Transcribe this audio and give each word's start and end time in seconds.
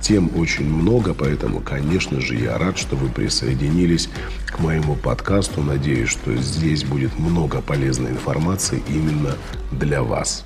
Тем 0.00 0.30
очень 0.36 0.64
много, 0.64 1.12
поэтому, 1.12 1.60
конечно 1.60 2.20
же, 2.20 2.34
я 2.34 2.56
рад, 2.56 2.78
что 2.78 2.96
вы 2.96 3.10
присоединились 3.10 4.08
к 4.46 4.58
моему 4.58 4.96
подкасту. 4.96 5.62
Надеюсь, 5.62 6.08
что 6.08 6.34
здесь 6.36 6.84
будет 6.84 7.18
много 7.18 7.60
полезной 7.60 8.12
информации 8.12 8.82
именно 8.88 9.36
для 9.72 10.02
вас. 10.02 10.44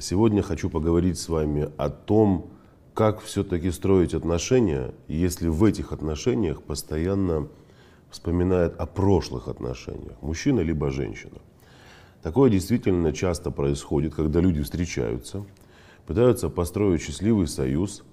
Сегодня 0.00 0.42
хочу 0.42 0.68
поговорить 0.68 1.18
с 1.18 1.28
вами 1.28 1.70
о 1.78 1.88
том, 1.88 2.50
как 2.94 3.22
все-таки 3.22 3.70
строить 3.70 4.12
отношения, 4.14 4.92
если 5.08 5.48
в 5.48 5.64
этих 5.64 5.92
отношениях 5.92 6.62
постоянно 6.62 7.48
вспоминает 8.10 8.76
о 8.78 8.86
прошлых 8.86 9.48
отношениях, 9.48 10.20
мужчина 10.20 10.60
либо 10.60 10.90
женщина. 10.90 11.38
Такое 12.22 12.50
действительно 12.50 13.12
часто 13.12 13.50
происходит, 13.50 14.14
когда 14.14 14.40
люди 14.40 14.62
встречаются, 14.62 15.44
пытаются 16.06 16.48
построить 16.48 17.02
счастливый 17.02 17.46
союз, 17.46 18.04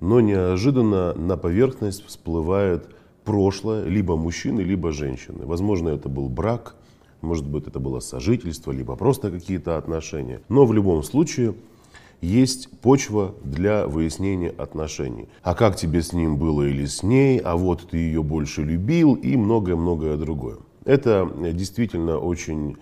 но 0.00 0.20
неожиданно 0.20 1.14
на 1.14 1.36
поверхность 1.36 2.04
всплывает 2.06 2.88
прошлое 3.24 3.84
либо 3.84 4.16
мужчины, 4.16 4.60
либо 4.60 4.92
женщины. 4.92 5.44
Возможно, 5.46 5.90
это 5.90 6.08
был 6.08 6.28
брак, 6.28 6.76
может 7.20 7.46
быть, 7.46 7.66
это 7.66 7.80
было 7.80 8.00
сожительство, 8.00 8.72
либо 8.72 8.94
просто 8.96 9.30
какие-то 9.30 9.76
отношения. 9.76 10.40
Но 10.48 10.64
в 10.64 10.72
любом 10.72 11.02
случае 11.02 11.54
есть 12.20 12.70
почва 12.80 13.34
для 13.42 13.86
выяснения 13.86 14.50
отношений. 14.50 15.28
А 15.42 15.54
как 15.54 15.76
тебе 15.76 16.02
с 16.02 16.12
ним 16.12 16.36
было 16.36 16.62
или 16.62 16.86
с 16.86 17.02
ней, 17.02 17.38
а 17.38 17.56
вот 17.56 17.88
ты 17.90 17.98
ее 17.98 18.22
больше 18.22 18.62
любил 18.62 19.14
и 19.14 19.36
многое-многое 19.36 20.16
другое. 20.16 20.56
Это 20.84 21.30
действительно 21.52 22.18
очень 22.18 22.76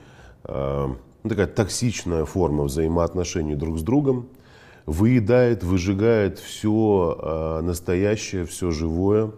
э, 0.44 0.88
такая 1.22 1.46
токсичная 1.46 2.24
форма 2.26 2.64
взаимоотношений 2.64 3.54
друг 3.54 3.78
с 3.78 3.82
другом 3.82 4.26
выедает, 4.86 5.64
выжигает 5.64 6.38
все 6.38 7.18
э, 7.18 7.60
настоящее, 7.62 8.44
все 8.44 8.70
живое, 8.70 9.32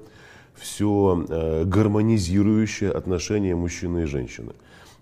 все 0.54 1.24
э, 1.28 1.64
гармонизирующее 1.64 2.90
отношения 2.90 3.54
мужчины 3.54 4.02
и 4.02 4.06
женщины. 4.06 4.52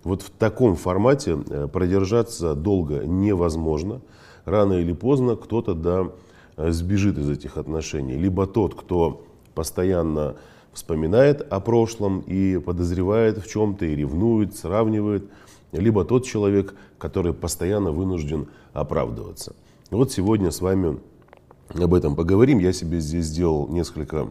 Вот 0.03 0.23
в 0.23 0.31
таком 0.31 0.77
формате 0.77 1.39
э, 1.49 1.69
продержаться 1.69 2.55
долго 2.55 3.07
невозможно. 3.07 4.03
Рано 4.45 4.75
или 4.75 4.93
поздно 4.93 5.37
кто-то 5.37 5.75
да, 5.75 6.11
сбежит 6.71 7.17
из 7.17 7.31
этих 7.31 7.57
отношений. 7.57 8.17
Либо 8.17 8.47
тот, 8.47 8.75
кто 8.75 9.25
постоянно 9.55 10.37
вспоминает 10.75 11.41
о 11.41 11.61
прошлом 11.61 12.21
и 12.21 12.59
подозревает 12.59 13.39
в 13.39 13.49
чем-то, 13.49 13.87
и 13.87 13.95
ревнует, 13.95 14.55
сравнивает, 14.55 15.25
либо 15.73 16.05
тот 16.05 16.27
человек, 16.27 16.75
который 16.99 17.33
постоянно 17.33 17.91
вынужден 17.91 18.49
оправдываться. 18.75 19.55
Вот 19.95 20.11
сегодня 20.11 20.51
с 20.51 20.61
вами 20.61 20.99
об 21.73 21.95
этом 21.95 22.17
поговорим. 22.17 22.59
Я 22.59 22.73
себе 22.73 22.99
здесь 22.99 23.27
сделал 23.27 23.69
несколько 23.69 24.31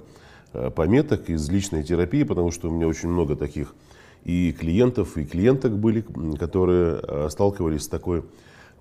э, 0.51 0.69
пометок 0.69 1.29
из 1.29 1.49
личной 1.49 1.83
терапии, 1.83 2.23
потому 2.23 2.51
что 2.51 2.67
у 2.67 2.71
меня 2.71 2.85
очень 2.85 3.07
много 3.07 3.37
таких 3.37 3.73
и 4.25 4.51
клиентов, 4.51 5.15
и 5.17 5.23
клиенток 5.23 5.77
были, 5.77 6.03
которые 6.37 6.99
э, 7.01 7.29
сталкивались 7.29 7.83
с 7.83 7.87
такой 7.87 8.25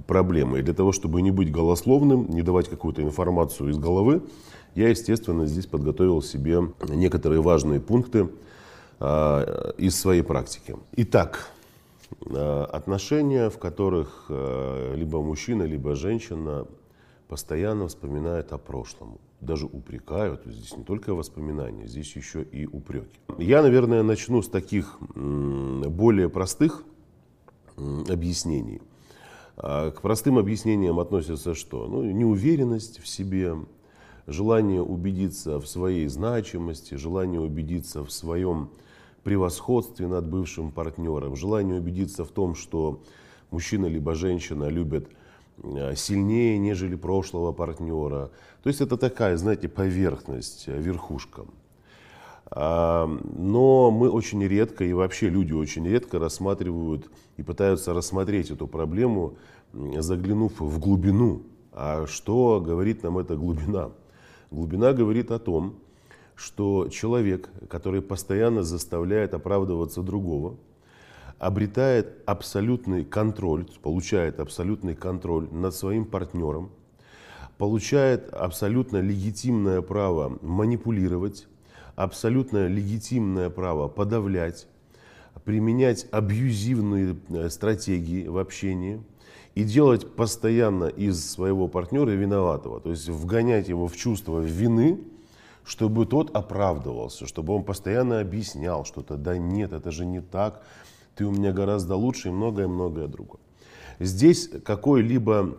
проблемой. 0.09 0.62
Для 0.62 0.75
того, 0.75 0.91
чтобы 0.91 1.22
не 1.22 1.31
быть 1.31 1.53
голословным, 1.53 2.28
не 2.31 2.42
давать 2.42 2.69
какую-то 2.69 3.00
информацию 3.00 3.71
из 3.71 3.78
головы, 3.78 4.22
я, 4.75 4.88
естественно, 4.88 5.47
здесь 5.47 5.66
подготовил 5.66 6.21
себе 6.21 6.62
некоторые 6.88 7.42
важные 7.42 7.78
пункты 7.78 8.28
э, 8.98 9.72
из 9.78 9.97
своей 9.97 10.22
практики. 10.22 10.75
Итак, 10.97 11.48
отношения, 12.21 13.50
в 13.50 13.59
которых 13.59 14.27
э, 14.28 14.95
либо 14.97 15.21
мужчина, 15.23 15.62
либо 15.62 15.95
женщина 15.95 16.67
постоянно 17.28 17.89
вспоминают 17.89 18.53
о 18.53 18.59
прошлом, 18.59 19.19
даже 19.41 19.67
упрекают. 19.67 20.43
Здесь 20.45 20.77
не 20.77 20.84
только 20.84 21.15
воспоминания, 21.15 21.87
здесь 21.87 22.15
еще 22.15 22.43
и 22.43 22.67
упреки. 22.67 23.19
Я, 23.39 23.62
наверное, 23.62 24.03
начну 24.03 24.43
с 24.43 24.49
таких 24.49 24.99
более 25.15 26.28
простых 26.28 26.84
объяснений. 27.77 28.83
А 29.56 29.91
к 29.91 30.03
простым 30.03 30.39
объяснениям 30.39 30.99
относятся 30.99 31.55
что? 31.55 31.87
Ну, 31.87 32.03
неуверенность 32.03 33.01
в 33.01 33.09
себе, 33.09 33.56
желание 34.27 34.83
убедиться 34.83 35.59
в 35.59 35.67
своей 35.67 36.06
значимости, 36.09 36.95
желание 36.95 37.41
убедиться 37.41 38.05
в 38.05 38.11
своем 38.11 38.71
превосходстве 39.22 40.06
над 40.06 40.27
бывшим 40.27 40.71
партнером, 40.71 41.37
желание 41.37 41.78
убедиться 41.78 42.25
в 42.25 42.31
том, 42.31 42.55
что 42.55 43.03
мужчина 43.50 43.87
либо 43.87 44.15
женщина 44.15 44.69
любят 44.69 45.09
э, 45.62 45.94
сильнее, 45.97 46.59
нежели 46.59 46.97
прошлого 46.97 47.53
партнера. 47.53 48.31
То 48.62 48.69
есть 48.69 48.81
это 48.81 48.97
такая, 48.97 49.37
знаете, 49.37 49.69
поверхность, 49.69 50.65
э, 50.66 50.78
верхушка. 50.81 51.44
А, 52.55 53.06
но 53.06 53.91
мы 53.91 54.10
очень 54.10 54.43
редко, 54.44 54.84
и 54.84 54.93
вообще 54.93 55.28
люди 55.28 55.53
очень 55.53 55.87
редко 55.87 56.19
рассматривают 56.19 57.10
и 57.39 57.43
пытаются 57.43 57.94
рассмотреть 57.94 58.50
эту 58.50 58.66
проблему, 58.66 59.37
заглянув 59.72 60.60
в 60.60 60.78
глубину. 60.78 61.43
А 61.72 62.06
что 62.06 62.60
говорит 62.60 63.03
нам 63.03 63.16
эта 63.19 63.37
глубина? 63.37 63.91
Глубина 64.50 64.93
говорит 64.93 65.31
о 65.31 65.39
том, 65.39 65.77
что 66.34 66.88
человек, 66.88 67.48
который 67.69 68.03
постоянно 68.03 68.62
заставляет 68.62 69.34
оправдываться 69.34 70.03
другого, 70.03 70.56
обретает 71.38 72.22
абсолютный 72.25 73.04
контроль, 73.04 73.66
получает 73.82 74.38
абсолютный 74.38 74.94
контроль 74.94 75.48
над 75.50 75.75
своим 75.75 76.04
партнером, 76.04 76.71
получает 77.59 78.32
абсолютно 78.32 79.00
легитимное 79.00 79.82
право 79.82 80.38
манипулировать, 80.41 81.47
абсолютно 81.97 82.66
легитимное 82.66 83.50
право 83.50 83.88
подавлять, 83.88 84.66
применять 85.44 86.06
абьюзивные 86.10 87.16
э, 87.28 87.48
стратегии 87.48 88.26
в 88.28 88.38
общении 88.38 89.03
и 89.54 89.65
делать 89.65 90.15
постоянно 90.15 90.84
из 90.84 91.28
своего 91.28 91.69
партнера 91.69 92.10
виноватого, 92.10 92.81
то 92.81 92.91
есть 92.91 93.09
вгонять 93.09 93.69
его 93.69 93.88
в 93.88 93.97
чувство 93.97 94.41
вины, 94.41 95.00
чтобы 95.65 96.06
тот 96.06 96.34
оправдывался, 96.34 97.27
чтобы 97.27 97.55
он 97.55 97.65
постоянно 97.65 98.21
объяснял 98.21 98.84
что-то, 98.84 99.17
да 99.17 99.39
нет, 99.39 99.73
это 99.73 99.91
же 99.91 100.05
не 100.05 100.21
так, 100.21 100.62
ты 101.15 101.25
у 101.25 101.31
меня 101.31 101.53
гораздо 101.53 101.97
лучше 101.97 102.28
и 102.28 102.33
многое-многое 102.33 103.06
другое. 103.06 103.41
Здесь 103.99 104.49
какой-либо 104.65 105.56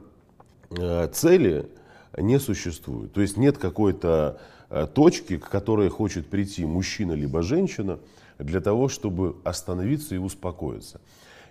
э, 0.72 1.08
цели 1.14 1.70
не 2.18 2.40
существует. 2.40 3.14
То 3.14 3.22
есть 3.22 3.38
нет 3.38 3.58
какой-то 3.58 4.40
э, 4.70 4.88
точки, 4.94 5.38
к 5.38 5.50
которой 5.50 5.90
хочет 5.90 6.28
прийти 6.28 6.66
мужчина 6.66 7.14
либо 7.14 7.42
женщина 7.42 8.00
для 8.40 8.60
того, 8.62 8.90
чтобы 8.90 9.38
остановиться 9.44 10.16
и 10.16 10.18
успокоиться. 10.18 11.00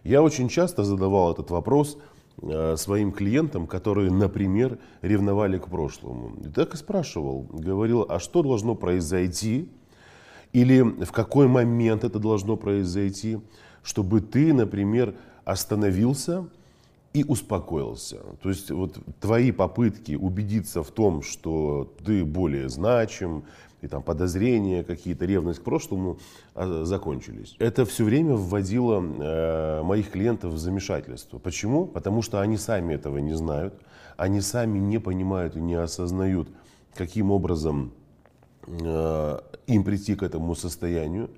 Я 0.05 0.23
очень 0.23 0.49
часто 0.49 0.85
задавал 0.85 1.32
этот 1.32 1.50
вопрос– 1.50 1.97
своим 2.77 3.12
клиентам, 3.12 3.67
которые, 3.67 4.11
например, 4.11 4.79
ревновали 5.00 5.59
к 5.59 5.69
прошлому. 5.69 6.37
И 6.44 6.49
так 6.49 6.75
и 6.75 6.77
спрашивал, 6.77 7.43
говорил, 7.50 8.06
а 8.09 8.19
что 8.19 8.43
должно 8.43 8.75
произойти, 8.75 9.69
или 10.53 10.83
в 10.83 11.12
какой 11.12 11.49
момент 11.49 12.05
это 12.05 12.19
должно 12.19 12.56
произойти, 12.56 13.41
чтобы 13.83 14.21
ты, 14.21 14.53
например, 14.53 15.15
остановился 15.44 16.49
и 17.12 17.25
успокоился. 17.25 18.19
То 18.43 18.49
есть 18.49 18.71
вот 18.71 18.99
твои 19.21 19.53
попытки 19.53 20.15
убедиться 20.15 20.83
в 20.83 20.91
том, 20.91 21.23
что 21.23 21.93
ты 22.05 22.25
более 22.25 22.69
значим, 22.69 23.45
и 23.82 23.88
там 23.88 24.02
подозрения, 24.02 24.84
какие-то 24.84 25.26
ревность 25.26 25.58
к 25.58 25.64
прошлому 25.64 26.19
а, 26.55 26.84
закончились. 26.84 27.56
Это 27.58 27.84
все 27.84 28.05
время 28.05 28.34
вводило 28.34 29.02
э, 29.02 29.82
моих 29.82 30.11
клиентов 30.11 30.52
в 30.55 30.58
замешательство. 30.58 31.38
Почему? 31.38 31.87
Потому 31.87 32.23
что 32.23 32.40
они 32.40 32.56
сами 32.56 32.94
этого 32.94 33.19
не 33.19 33.34
знают, 33.34 33.75
они 34.17 34.40
сами 34.40 34.79
не 34.79 34.99
понимают 34.99 35.56
и 35.56 35.61
не 35.61 35.75
осознают, 35.75 36.49
каким 36.94 37.32
образом 37.32 37.93
э, 38.67 39.38
им 39.67 39.85
прийти 39.85 40.14
к 40.14 40.23
этому 40.23 40.55
состоянию, 40.55 41.28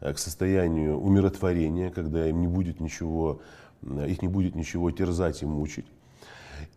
э, 0.00 0.12
к 0.12 0.18
состоянию 0.18 0.98
умиротворения, 0.98 1.90
когда 1.90 2.28
им 2.28 2.40
не 2.40 2.48
будет 2.48 2.80
ничего, 2.80 3.40
э, 3.82 4.08
их 4.08 4.22
не 4.22 4.28
будет 4.28 4.56
ничего 4.56 4.90
терзать 4.90 5.42
и 5.42 5.46
мучить. 5.46 5.86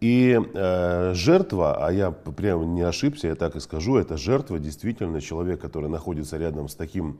И 0.02 0.40
э, 0.40 1.12
жертва, 1.14 1.86
а 1.86 1.92
я 1.92 2.12
прямо 2.12 2.66
не 2.66 2.82
ошибся, 2.82 3.28
я 3.28 3.36
так 3.36 3.56
и 3.56 3.60
скажу, 3.60 3.98
это 3.98 4.18
жертва 4.18 4.60
действительно 4.60 5.22
человек, 5.22 5.62
который 5.62 5.90
находится 5.90 6.38
рядом 6.38 6.68
с 6.68 6.76
таким 6.76 7.20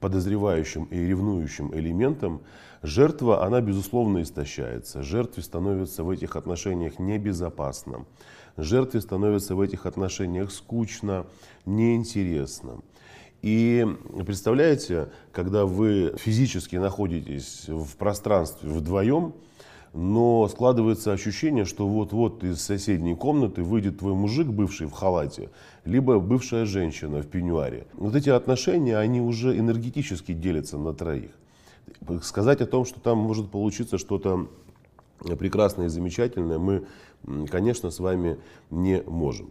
подозревающим 0.00 0.84
и 0.84 0.98
ревнующим 0.98 1.74
элементом, 1.74 2.42
жертва, 2.82 3.44
она 3.44 3.60
безусловно 3.60 4.22
истощается. 4.22 5.02
Жертве 5.02 5.42
становится 5.42 6.04
в 6.04 6.10
этих 6.10 6.36
отношениях 6.36 6.98
небезопасно. 6.98 8.04
Жертве 8.56 9.00
становится 9.00 9.54
в 9.54 9.60
этих 9.60 9.86
отношениях 9.86 10.50
скучно, 10.50 11.26
неинтересно. 11.64 12.80
И 13.42 13.86
представляете, 14.26 15.08
когда 15.30 15.66
вы 15.66 16.14
физически 16.16 16.76
находитесь 16.76 17.64
в 17.68 17.96
пространстве 17.96 18.70
вдвоем, 18.70 19.34
но 19.96 20.46
складывается 20.48 21.12
ощущение, 21.12 21.64
что 21.64 21.88
вот-вот 21.88 22.44
из 22.44 22.60
соседней 22.60 23.16
комнаты 23.16 23.62
выйдет 23.62 23.98
твой 23.98 24.12
мужик, 24.12 24.46
бывший 24.46 24.88
в 24.88 24.92
халате, 24.92 25.48
либо 25.86 26.20
бывшая 26.20 26.66
женщина 26.66 27.22
в 27.22 27.26
пеньюаре. 27.26 27.86
Вот 27.94 28.14
эти 28.14 28.28
отношения, 28.28 28.98
они 28.98 29.22
уже 29.22 29.58
энергетически 29.58 30.32
делятся 30.32 30.76
на 30.76 30.92
троих. 30.92 31.30
Сказать 32.22 32.60
о 32.60 32.66
том, 32.66 32.84
что 32.84 33.00
там 33.00 33.16
может 33.16 33.50
получиться 33.50 33.96
что-то 33.96 34.48
прекрасное 35.38 35.86
и 35.86 35.88
замечательное, 35.88 36.58
мы, 36.58 36.86
конечно, 37.50 37.90
с 37.90 37.98
вами 37.98 38.36
не 38.70 39.02
можем. 39.02 39.50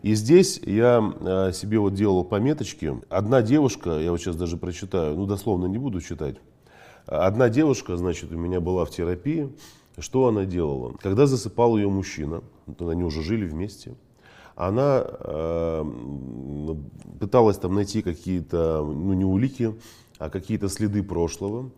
И 0.00 0.14
здесь 0.14 0.58
я 0.64 1.02
э, 1.20 1.52
себе 1.52 1.78
вот 1.78 1.92
делал 1.92 2.24
пометочки. 2.24 2.98
Одна 3.10 3.42
девушка, 3.42 3.98
я 3.98 4.10
вот 4.10 4.20
сейчас 4.20 4.36
даже 4.36 4.56
прочитаю, 4.56 5.16
ну 5.16 5.26
дословно 5.26 5.66
не 5.66 5.76
буду 5.76 6.00
читать. 6.00 6.36
Одна 7.04 7.50
девушка, 7.50 7.96
значит, 7.98 8.32
у 8.32 8.38
меня 8.38 8.60
была 8.60 8.84
в 8.84 8.90
терапии, 8.90 9.52
что 9.98 10.28
она 10.28 10.44
делала? 10.44 10.94
Когда 11.00 11.26
засыпал 11.26 11.76
ее 11.76 11.88
мужчина, 11.88 12.42
они 12.78 13.04
уже 13.04 13.22
жили 13.22 13.46
вместе, 13.46 13.94
она 14.54 15.04
э, 15.06 15.84
пыталась 17.20 17.58
там 17.58 17.74
найти 17.74 18.02
какие-то, 18.02 18.82
ну 18.84 19.12
не 19.12 19.24
улики, 19.24 19.74
а 20.18 20.30
какие-то 20.30 20.68
следы 20.68 21.02
прошлого. 21.02 21.70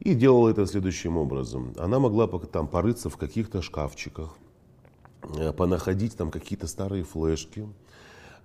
И 0.00 0.14
делала 0.14 0.48
это 0.48 0.66
следующим 0.66 1.16
образом. 1.16 1.72
Она 1.78 1.98
могла 1.98 2.26
там 2.26 2.68
порыться 2.68 3.08
в 3.08 3.16
каких-то 3.16 3.62
шкафчиках, 3.62 4.36
э, 5.36 5.52
понаходить 5.52 6.16
там 6.16 6.30
какие-то 6.30 6.66
старые 6.66 7.04
флешки, 7.04 7.68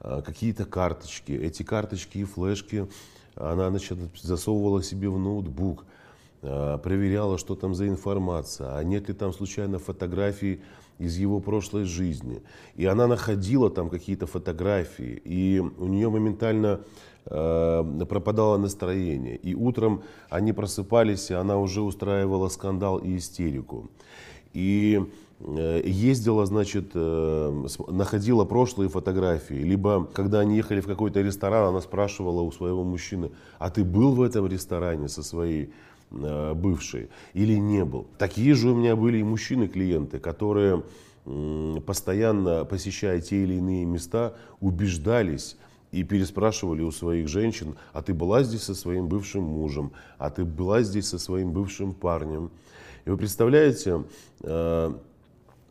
э, 0.01 0.21
какие-то 0.25 0.65
карточки. 0.65 1.31
Эти 1.31 1.63
карточки 1.63 2.19
и 2.19 2.23
флешки 2.23 2.87
она 3.35 3.69
значит, 3.69 3.97
засовывала 4.21 4.83
себе 4.83 5.09
в 5.09 5.17
ноутбук. 5.17 5.85
Э, 6.41 6.77
проверяла, 6.81 7.37
что 7.37 7.55
там 7.55 7.75
за 7.75 7.87
информация, 7.87 8.77
а 8.77 8.83
нет 8.83 9.09
ли 9.09 9.13
там 9.13 9.33
случайно 9.33 9.77
фотографий 9.77 10.61
из 10.97 11.17
его 11.17 11.41
прошлой 11.41 11.83
жизни. 11.83 12.41
И 12.77 12.85
она 12.85 13.07
находила 13.07 13.69
там 13.69 13.89
какие-то 13.89 14.25
фотографии, 14.25 15.21
и 15.25 15.59
у 15.59 15.87
нее 15.87 16.09
моментально 16.09 16.79
э, 17.25 18.05
пропадало 18.07 18.57
настроение. 18.57 19.35
И 19.35 19.53
утром 19.53 20.03
они 20.29 20.53
просыпались, 20.53 21.29
и 21.29 21.33
она 21.33 21.57
уже 21.57 21.81
устраивала 21.81 22.47
скандал 22.47 22.99
и 22.99 23.17
истерику. 23.17 23.89
И 24.53 25.05
э, 25.41 25.81
ездила, 25.83 26.45
значит, 26.45 26.95
находила 26.95 28.45
прошлые 28.45 28.87
фотографии. 28.87 29.55
Либо, 29.55 30.05
когда 30.13 30.39
они 30.39 30.55
ехали 30.55 30.79
в 30.79 30.87
какой-то 30.87 31.19
ресторан, 31.19 31.67
она 31.67 31.81
спрашивала 31.81 32.41
у 32.41 32.51
своего 32.53 32.85
мужчины, 32.85 33.31
а 33.57 33.69
ты 33.69 33.83
был 33.83 34.15
в 34.15 34.21
этом 34.21 34.47
ресторане 34.47 35.09
со 35.09 35.21
своей 35.21 35.73
бывший 36.11 37.09
или 37.33 37.53
не 37.53 37.85
был. 37.85 38.07
Такие 38.17 38.55
же 38.55 38.71
у 38.71 38.75
меня 38.75 38.95
были 38.95 39.17
и 39.19 39.23
мужчины-клиенты, 39.23 40.19
которые 40.19 40.83
постоянно 41.85 42.65
посещая 42.65 43.21
те 43.21 43.43
или 43.43 43.55
иные 43.55 43.85
места, 43.85 44.35
убеждались 44.59 45.57
и 45.91 46.03
переспрашивали 46.03 46.81
у 46.81 46.91
своих 46.91 47.27
женщин, 47.27 47.75
а 47.93 48.01
ты 48.01 48.13
была 48.13 48.43
здесь 48.43 48.63
со 48.63 48.75
своим 48.75 49.07
бывшим 49.07 49.43
мужем, 49.43 49.91
а 50.17 50.29
ты 50.29 50.45
была 50.45 50.81
здесь 50.81 51.07
со 51.07 51.19
своим 51.19 51.51
бывшим 51.51 51.93
парнем. 51.93 52.51
И 53.05 53.09
вы 53.09 53.17
представляете, 53.17 54.03
э, 54.41 54.93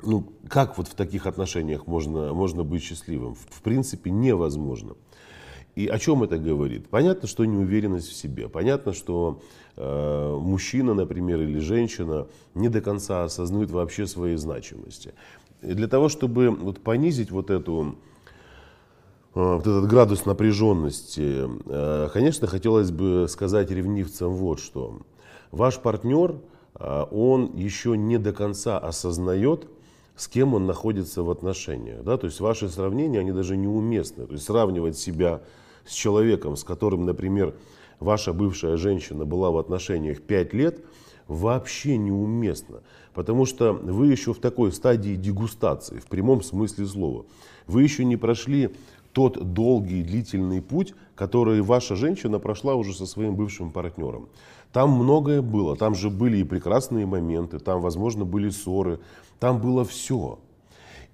ну, 0.02 0.32
как 0.49 0.79
вот 0.79 0.88
в 0.88 0.94
таких 0.94 1.26
отношениях 1.26 1.87
можно, 1.87 2.32
можно 2.32 2.64
быть 2.64 2.82
счастливым? 2.82 3.35
В 3.35 3.62
принципе, 3.62 4.11
невозможно. 4.11 4.94
И 5.78 5.86
о 5.86 5.96
чем 6.00 6.25
это 6.25 6.38
говорит? 6.38 6.88
Понятно, 6.88 7.28
что 7.28 7.44
неуверенность 7.44 8.08
в 8.08 8.12
себе. 8.12 8.48
Понятно, 8.48 8.92
что 8.92 9.40
э, 9.76 10.36
мужчина, 10.36 10.92
например, 10.92 11.40
или 11.40 11.60
женщина 11.60 12.26
не 12.56 12.69
до 12.69 12.80
конца 12.80 13.22
осознают 13.22 13.70
вообще 13.70 14.08
своей 14.08 14.34
значимости. 14.34 15.14
И 15.62 15.75
для 15.75 15.86
того, 15.86 16.08
чтобы 16.08 16.50
вот 16.50 16.80
понизить 16.80 17.30
вот 17.30 17.50
эту 17.50 17.94
э, 19.36 19.40
вот 19.40 19.60
этот 19.60 19.86
градус 19.86 20.26
напряженности, 20.26 21.44
э, 21.66 22.08
конечно, 22.12 22.48
хотелось 22.48 22.90
бы 22.90 23.26
сказать 23.28 23.70
ревнивцам 23.70 24.32
вот 24.32 24.58
что. 24.58 24.98
Ваш 25.52 25.78
партнер, 25.78 26.40
э, 26.75 27.04
он 27.12 27.52
еще 27.54 27.96
не 27.96 28.19
до 28.19 28.32
конца 28.32 28.80
осознает, 28.80 29.69
с 30.16 30.26
кем 30.26 30.54
он 30.54 30.66
находится 30.66 31.22
в 31.22 31.30
отношениях. 31.30 32.02
Да? 32.02 32.16
То 32.16 32.26
есть 32.26 32.40
ваши 32.40 32.69
сравнения, 32.69 33.20
они 33.20 33.30
даже 33.30 33.56
неуместны. 33.56 34.26
То 34.26 34.32
есть 34.32 34.44
сравнивать 34.44 34.98
себя 34.98 35.40
с 35.88 35.93
человеком, 35.93 36.56
с 36.56 36.64
которым, 36.64 37.06
например, 37.06 37.55
ваша 37.99 38.32
бывшая 38.32 38.76
женщина 38.76 39.25
была 39.25 39.50
в 39.50 39.58
отношениях 39.58 40.20
5 40.23 40.52
лет, 40.52 40.85
вообще 41.26 41.96
неуместно. 41.96 42.82
Потому 43.14 43.46
что 43.46 43.73
вы 43.73 44.06
еще 44.06 44.32
в 44.32 44.38
такой 44.38 44.73
стадии 44.73 45.17
дегустации, 45.17 45.99
в 45.99 46.06
прямом 46.06 46.43
смысле 46.43 46.87
слова. 46.87 47.26
Вы 47.67 47.82
еще 47.82 48.05
не 48.05 48.17
прошли 48.17 48.70
тот 49.12 49.52
долгий 49.52 50.02
длительный 50.02 50.62
путь, 50.62 50.94
который 51.14 51.61
ваша 51.62 51.96
женщина 51.96 52.38
прошла 52.38 52.75
уже 52.75 52.94
со 52.94 53.06
своим 53.06 53.35
бывшим 53.35 53.70
партнером. 53.70 54.29
Там 54.73 54.90
многое 54.90 55.43
было, 55.43 55.76
там 55.76 55.94
же 55.94 56.11
были 56.11 56.38
и 56.38 56.44
прекрасные 56.44 57.06
моменты, 57.06 57.58
там, 57.58 57.81
возможно, 57.81 58.25
были 58.25 58.50
ссоры, 58.50 59.00
там 59.40 59.61
было 59.61 59.85
все. 59.85 60.38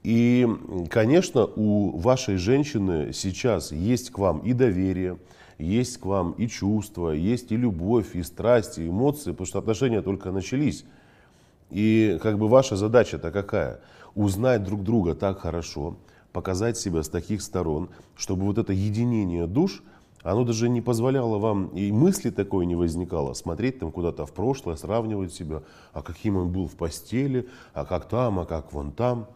И, 0.05 0.47
конечно, 0.91 1.47
у 1.47 1.97
вашей 1.97 2.37
женщины 2.37 3.13
сейчас 3.15 3.73
есть 3.73 4.11
к 4.11 4.19
вам 4.19 4.41
и 4.41 4.53
доверие, 4.53 5.19
есть 5.59 5.97
к 5.97 6.05
вам 6.05 6.33
и 6.33 6.47
чувства, 6.47 7.11
есть 7.11 7.51
и 7.53 7.57
любовь, 7.57 8.15
и 8.15 8.23
страсть, 8.23 8.79
и 8.79 8.87
эмоции, 8.87 9.31
потому 9.31 9.47
что 9.47 9.59
отношения 9.59 10.03
только 10.03 10.31
начались. 10.31 10.85
И 11.71 12.19
как 12.23 12.39
бы 12.39 12.49
ваша 12.49 12.77
задача-то 12.77 13.31
какая? 13.31 13.81
Узнать 14.15 14.63
друг 14.63 14.85
друга 14.85 15.15
так 15.15 15.41
хорошо, 15.41 15.97
показать 16.35 16.77
себя 16.77 17.03
с 17.03 17.09
таких 17.09 17.41
сторон, 17.41 17.89
чтобы 18.15 18.45
вот 18.45 18.59
это 18.59 18.75
единение 18.75 19.47
душ, 19.47 19.83
оно 20.23 20.45
даже 20.45 20.69
не 20.69 20.83
позволяло 20.83 21.39
вам, 21.39 21.69
и 21.69 21.91
мысли 21.93 22.29
такой 22.29 22.67
не 22.67 22.75
возникало, 22.75 23.33
смотреть 23.33 23.79
там 23.79 23.91
куда-то 23.91 24.27
в 24.27 24.33
прошлое, 24.33 24.77
сравнивать 24.77 25.33
себя, 25.33 25.63
а 25.95 26.03
каким 26.03 26.37
он 26.37 26.53
был 26.53 26.67
в 26.69 26.77
постели, 26.77 27.49
а 27.73 27.87
как 27.87 28.07
там, 28.07 28.39
а 28.39 28.45
как 28.45 28.75
вон 28.75 28.93
там. 28.93 29.29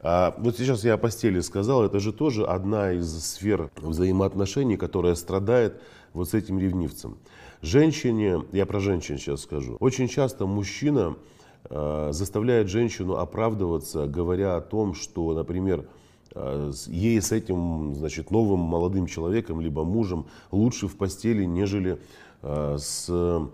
А, 0.00 0.34
вот 0.38 0.56
сейчас 0.56 0.84
я 0.84 0.94
о 0.94 0.98
постели 0.98 1.40
сказал, 1.40 1.84
это 1.84 1.98
же 1.98 2.12
тоже 2.12 2.44
одна 2.44 2.92
из 2.92 3.08
сфер 3.24 3.70
взаимоотношений, 3.76 4.76
которая 4.76 5.14
страдает 5.16 5.80
вот 6.12 6.28
с 6.30 6.34
этим 6.34 6.58
ревнивцем. 6.58 7.18
Женщине, 7.62 8.44
я 8.52 8.64
про 8.66 8.78
женщин 8.78 9.18
сейчас 9.18 9.42
скажу, 9.42 9.76
очень 9.80 10.06
часто 10.06 10.46
мужчина 10.46 11.16
э, 11.68 12.10
заставляет 12.12 12.68
женщину 12.68 13.16
оправдываться, 13.16 14.06
говоря 14.06 14.56
о 14.56 14.60
том, 14.60 14.94
что, 14.94 15.34
например, 15.34 15.88
э, 16.32 16.72
ей 16.86 17.20
с 17.20 17.32
этим 17.32 17.96
значит, 17.96 18.30
новым 18.30 18.60
молодым 18.60 19.06
человеком, 19.06 19.60
либо 19.60 19.82
мужем 19.82 20.26
лучше 20.52 20.86
в 20.86 20.96
постели, 20.96 21.44
нежели 21.44 21.98
э, 22.42 22.76
с 22.78 23.50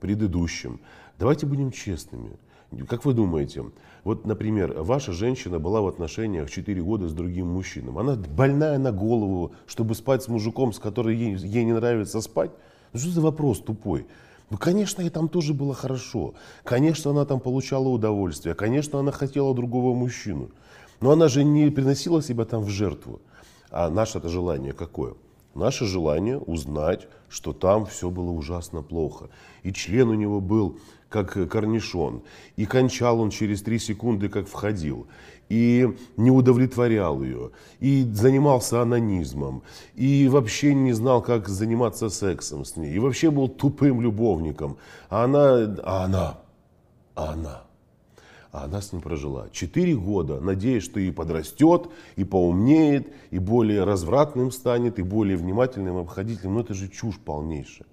предыдущим. 0.00 0.78
Давайте 1.18 1.46
будем 1.46 1.72
честными. 1.72 2.30
Как 2.88 3.04
вы 3.04 3.14
думаете, 3.14 3.64
вот, 4.04 4.26
например, 4.26 4.82
ваша 4.82 5.12
женщина 5.12 5.58
была 5.58 5.80
в 5.80 5.86
отношениях 5.86 6.50
4 6.50 6.82
года 6.82 7.08
с 7.08 7.12
другим 7.12 7.48
мужчином. 7.48 7.98
Она 7.98 8.16
больная 8.16 8.78
на 8.78 8.92
голову, 8.92 9.52
чтобы 9.66 9.94
спать 9.94 10.22
с 10.22 10.28
мужиком, 10.28 10.72
с 10.72 10.78
которым 10.78 11.14
ей, 11.14 11.36
ей 11.36 11.64
не 11.64 11.72
нравится 11.72 12.20
спать. 12.20 12.50
Ну 12.92 13.00
что 13.00 13.10
за 13.10 13.20
вопрос 13.20 13.60
тупой? 13.60 14.06
Ну, 14.48 14.58
конечно, 14.58 15.02
ей 15.02 15.10
там 15.10 15.28
тоже 15.28 15.54
было 15.54 15.74
хорошо. 15.74 16.34
Конечно, 16.64 17.12
она 17.12 17.24
там 17.24 17.40
получала 17.40 17.88
удовольствие. 17.88 18.54
Конечно, 18.54 18.98
она 18.98 19.12
хотела 19.12 19.54
другого 19.54 19.94
мужчину. 19.94 20.50
Но 21.00 21.12
она 21.12 21.28
же 21.28 21.44
не 21.44 21.70
приносила 21.70 22.22
себя 22.22 22.44
там 22.44 22.62
в 22.62 22.68
жертву. 22.68 23.20
А 23.70 23.88
наше 23.90 24.18
это 24.18 24.28
желание 24.28 24.72
какое? 24.72 25.14
Наше 25.54 25.84
желание 25.84 26.38
узнать, 26.38 27.08
что 27.28 27.52
там 27.52 27.86
все 27.86 28.10
было 28.10 28.30
ужасно 28.30 28.82
плохо. 28.82 29.30
И 29.62 29.72
член 29.72 30.08
у 30.08 30.14
него 30.14 30.40
был 30.40 30.78
как 31.10 31.50
корнишон. 31.50 32.22
И 32.56 32.64
кончал 32.64 33.20
он 33.20 33.28
через 33.28 33.60
три 33.60 33.78
секунды, 33.78 34.30
как 34.30 34.48
входил. 34.48 35.08
И 35.50 35.86
не 36.16 36.30
удовлетворял 36.30 37.22
ее. 37.22 37.50
И 37.80 38.04
занимался 38.04 38.80
анонизмом. 38.80 39.62
И 39.94 40.28
вообще 40.28 40.72
не 40.72 40.92
знал, 40.92 41.20
как 41.20 41.48
заниматься 41.48 42.08
сексом 42.08 42.64
с 42.64 42.76
ней. 42.76 42.94
И 42.94 42.98
вообще 42.98 43.30
был 43.30 43.48
тупым 43.48 44.00
любовником. 44.00 44.78
А 45.10 45.24
она, 45.24 45.76
а 45.82 46.04
она, 46.04 46.38
а 47.14 47.32
она 47.32 47.62
а 48.52 48.64
она 48.64 48.80
с 48.80 48.92
ним 48.92 49.00
прожила. 49.00 49.48
Четыре 49.52 49.94
года, 49.94 50.40
надеясь, 50.40 50.82
что 50.82 50.98
и 50.98 51.12
подрастет, 51.12 51.88
и 52.16 52.24
поумнеет, 52.24 53.12
и 53.30 53.38
более 53.38 53.84
развратным 53.84 54.50
станет, 54.50 54.98
и 54.98 55.02
более 55.02 55.36
внимательным, 55.36 55.98
обходительным. 55.98 56.54
Но 56.54 56.60
это 56.62 56.74
же 56.74 56.88
чушь 56.88 57.18
полнейшая. 57.18 57.86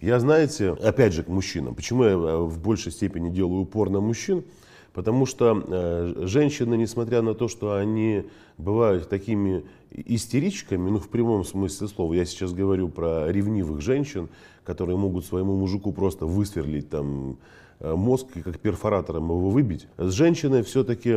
Я, 0.00 0.20
знаете, 0.20 0.70
опять 0.70 1.12
же 1.12 1.22
к 1.22 1.28
мужчинам. 1.28 1.74
Почему 1.74 2.04
я 2.04 2.10
э, 2.10 2.38
в 2.38 2.60
большей 2.60 2.92
степени 2.92 3.30
делаю 3.30 3.62
упор 3.62 3.90
на 3.90 4.00
мужчин? 4.00 4.44
Потому 4.92 5.26
что 5.26 5.62
э, 5.66 6.26
женщины, 6.26 6.76
несмотря 6.76 7.22
на 7.22 7.34
то, 7.34 7.48
что 7.48 7.74
они 7.74 8.24
бывают 8.58 9.08
такими 9.08 9.64
истеричками, 9.90 10.90
ну 10.90 10.98
в 10.98 11.08
прямом 11.08 11.44
смысле 11.44 11.88
слова, 11.88 12.14
я 12.14 12.24
сейчас 12.24 12.52
говорю 12.52 12.88
про 12.88 13.30
ревнивых 13.30 13.80
женщин, 13.80 14.28
которые 14.64 14.96
могут 14.96 15.24
своему 15.24 15.56
мужику 15.56 15.92
просто 15.92 16.26
высверлить 16.26 16.88
там 16.90 17.38
Э, 17.78 17.94
мозг 17.94 18.28
и 18.36 18.42
как 18.42 18.58
перфоратором 18.58 19.24
его 19.24 19.50
выбить. 19.50 19.86
С 19.98 20.12
женщиной 20.12 20.62
все-таки 20.62 21.10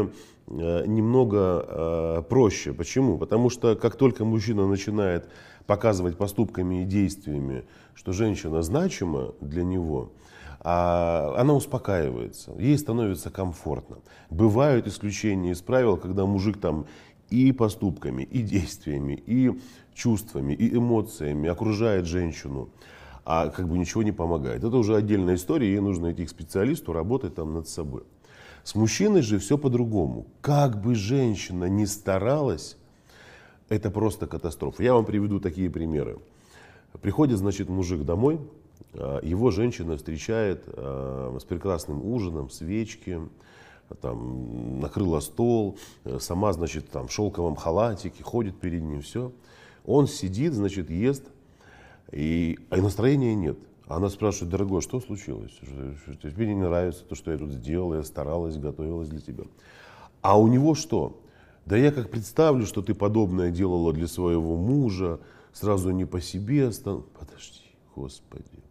э, 0.47 0.85
немного 0.85 1.65
э, 1.67 2.21
проще. 2.27 2.73
Почему? 2.73 3.17
Потому 3.17 3.49
что 3.49 3.75
как 3.75 3.95
только 3.95 4.25
мужчина 4.25 4.67
начинает 4.67 5.29
показывать 5.69 6.17
поступками 6.17 6.81
и 6.81 6.83
действиями, 6.83 7.63
что 7.93 8.11
женщина 8.11 8.63
значима 8.63 9.35
для 9.39 9.63
него, 9.63 10.11
а 10.61 11.35
она 11.37 11.53
успокаивается, 11.53 12.55
ей 12.57 12.75
становится 12.75 13.29
комфортно. 13.29 13.97
Бывают 14.31 14.87
исключения 14.87 15.51
из 15.51 15.61
правил, 15.61 15.97
когда 15.97 16.25
мужик 16.25 16.59
там 16.59 16.87
и 17.29 17.51
поступками, 17.51 18.23
и 18.23 18.41
действиями, 18.41 19.21
и 19.27 19.51
чувствами, 19.93 20.53
и 20.53 20.75
эмоциями 20.75 21.47
окружает 21.47 22.07
женщину 22.07 22.69
а 23.25 23.49
как 23.49 23.67
бы 23.67 23.77
ничего 23.77 24.01
не 24.01 24.11
помогает. 24.11 24.63
Это 24.63 24.75
уже 24.75 24.95
отдельная 24.95 25.35
история, 25.35 25.67
ей 25.67 25.81
нужно 25.81 26.11
идти 26.11 26.25
к 26.25 26.29
специалисту, 26.29 26.93
работать 26.93 27.35
там 27.35 27.53
над 27.53 27.67
собой. 27.67 28.01
С 28.63 28.73
мужчиной 28.73 29.21
же 29.21 29.37
все 29.37 29.55
по-другому. 29.55 30.25
Как 30.41 30.81
бы 30.81 30.95
женщина 30.95 31.65
ни 31.65 31.85
старалась, 31.85 32.75
это 33.69 33.91
просто 33.91 34.27
катастрофа. 34.27 34.83
Я 34.83 34.93
вам 34.93 35.05
приведу 35.05 35.39
такие 35.39 35.69
примеры. 35.69 36.17
Приходит, 37.01 37.37
значит, 37.37 37.69
мужик 37.69 38.03
домой, 38.03 38.39
а, 38.93 39.19
его 39.21 39.51
женщина 39.51 39.95
встречает 39.95 40.63
а, 40.67 41.37
с 41.39 41.43
прекрасным 41.43 42.05
ужином, 42.05 42.49
свечки, 42.49 43.19
там, 44.01 44.79
накрыла 44.79 45.19
стол, 45.19 45.77
сама, 46.19 46.53
значит, 46.53 46.89
там, 46.89 47.07
в 47.07 47.11
шелковом 47.11 47.55
халатике, 47.55 48.23
ходит 48.23 48.59
перед 48.59 48.83
ним, 48.83 49.01
все. 49.01 49.31
Он 49.85 50.07
сидит, 50.07 50.53
значит, 50.53 50.89
ест, 50.91 51.23
и, 52.11 52.59
а 52.69 52.77
настроения 52.77 53.33
нет. 53.33 53.57
Она 53.87 54.09
спрашивает, 54.09 54.51
дорогой, 54.51 54.81
что 54.81 54.99
случилось? 54.99 55.51
Тебе 56.21 56.53
не 56.53 56.61
нравится 56.61 57.03
то, 57.03 57.15
что 57.15 57.31
я 57.31 57.39
тут 57.39 57.49
сделала, 57.51 57.95
я 57.95 58.03
старалась, 58.03 58.57
готовилась 58.57 59.09
для 59.09 59.19
тебя. 59.19 59.45
А 60.21 60.39
у 60.39 60.47
него 60.47 60.75
что? 60.75 61.19
Да 61.69 61.77
я 61.77 61.91
как 61.91 62.09
представлю, 62.09 62.65
что 62.65 62.81
ты 62.81 62.95
подобное 62.95 63.51
делала 63.51 63.93
для 63.93 64.07
своего 64.07 64.57
мужа, 64.57 65.19
сразу 65.53 65.91
не 65.91 66.03
по 66.03 66.19
себе 66.19 66.71
стану. 66.71 67.05
Подожди, 67.19 67.61
Господи. 67.95 68.63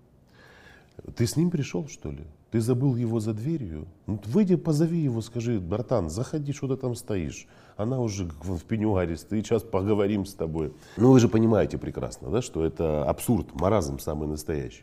Ты 1.14 1.28
с 1.28 1.36
ним 1.36 1.50
пришел, 1.50 1.86
что 1.86 2.10
ли? 2.10 2.24
Ты 2.50 2.60
забыл 2.60 2.96
его 2.96 3.20
за 3.20 3.34
дверью? 3.34 3.86
Ну, 4.08 4.20
выйди, 4.24 4.56
позови 4.56 4.98
его, 4.98 5.20
скажи, 5.20 5.60
братан, 5.60 6.10
заходи, 6.10 6.52
что 6.52 6.66
ты 6.66 6.76
там 6.76 6.96
стоишь. 6.96 7.46
Она 7.76 8.00
уже 8.00 8.24
в 8.24 8.64
пенюаре 8.64 9.16
стоит, 9.16 9.46
сейчас 9.46 9.62
поговорим 9.62 10.26
с 10.26 10.34
тобой. 10.34 10.72
Ну, 10.96 11.12
вы 11.12 11.20
же 11.20 11.28
понимаете 11.28 11.78
прекрасно, 11.78 12.30
да, 12.30 12.42
что 12.42 12.64
это 12.64 13.04
абсурд, 13.04 13.54
маразм 13.54 14.00
самый 14.00 14.26
настоящий. 14.26 14.82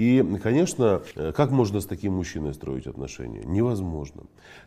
И, 0.00 0.24
конечно, 0.42 1.02
э, 1.14 1.30
как 1.32 1.50
можно 1.50 1.78
с 1.78 1.84
таким 1.84 2.14
мужчиной 2.14 2.54
строить 2.54 2.86
отношения? 2.86 3.42
Невозможно. 3.44 4.22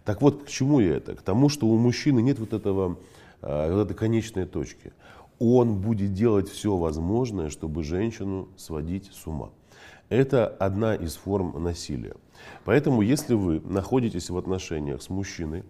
Так 0.06 0.22
вот, 0.22 0.44
к 0.44 0.48
чему 0.48 0.80
я 0.80 0.98
это? 0.98 1.16
К 1.16 1.24
тому, 1.24 1.50
что 1.50 1.66
у 1.66 1.76
мужчины 1.80 2.22
нет 2.22 2.38
вот 2.38 2.54
этого, 2.54 3.00
э, 3.42 3.74
вот 3.74 3.86
этой 3.86 3.96
конечной 3.96 4.46
точки. 4.46 4.94
Он 5.40 5.82
будет 5.82 6.14
делать 6.14 6.50
все 6.50 6.78
возможное, 6.78 7.50
чтобы 7.50 7.84
женщину 7.84 8.48
сводить 8.58 9.10
с 9.12 9.26
ума. 9.26 9.50
Это 10.10 10.46
одна 10.46 10.94
из 10.94 11.16
форм 11.16 11.64
насилия. 11.64 12.14
Поэтому, 12.64 13.02
если 13.02 13.34
вы 13.34 13.60
находитесь 13.62 14.30
в 14.30 14.38
отношениях 14.38 15.02
с 15.02 15.10
мужчиной, 15.10 15.64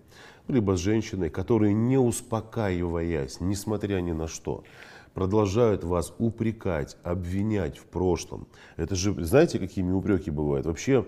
либо 0.49 0.75
с 0.75 0.79
женщиной, 0.81 1.29
которые 1.29 1.73
не 1.73 1.97
успокаиваясь, 1.97 3.39
несмотря 3.39 4.01
ни 4.01 4.11
на 4.11 4.27
что, 4.27 4.65
продолжают 5.13 5.83
вас 5.83 6.13
упрекать, 6.17 6.97
обвинять 7.03 7.77
в 7.77 7.85
прошлом. 7.85 8.47
Это 8.77 8.95
же, 8.95 9.13
знаете, 9.23 9.59
какими 9.59 9.91
упреки 9.91 10.31
бывают? 10.31 10.65
Вообще, 10.65 11.05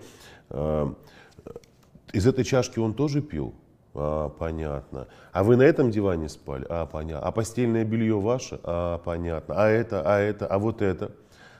э, 0.50 0.94
из 2.12 2.26
этой 2.26 2.44
чашки 2.44 2.78
он 2.78 2.94
тоже 2.94 3.20
пил? 3.20 3.54
А, 3.94 4.28
понятно. 4.28 5.08
А 5.32 5.42
вы 5.42 5.56
на 5.56 5.62
этом 5.62 5.90
диване 5.90 6.28
спали? 6.28 6.66
А, 6.68 6.86
понятно. 6.86 7.26
А 7.26 7.32
постельное 7.32 7.84
белье 7.84 8.20
ваше? 8.20 8.60
А, 8.62 8.98
понятно. 8.98 9.54
А 9.56 9.68
это, 9.68 10.02
а 10.02 10.18
это, 10.18 10.46
а 10.46 10.58
вот 10.58 10.82
это? 10.82 11.12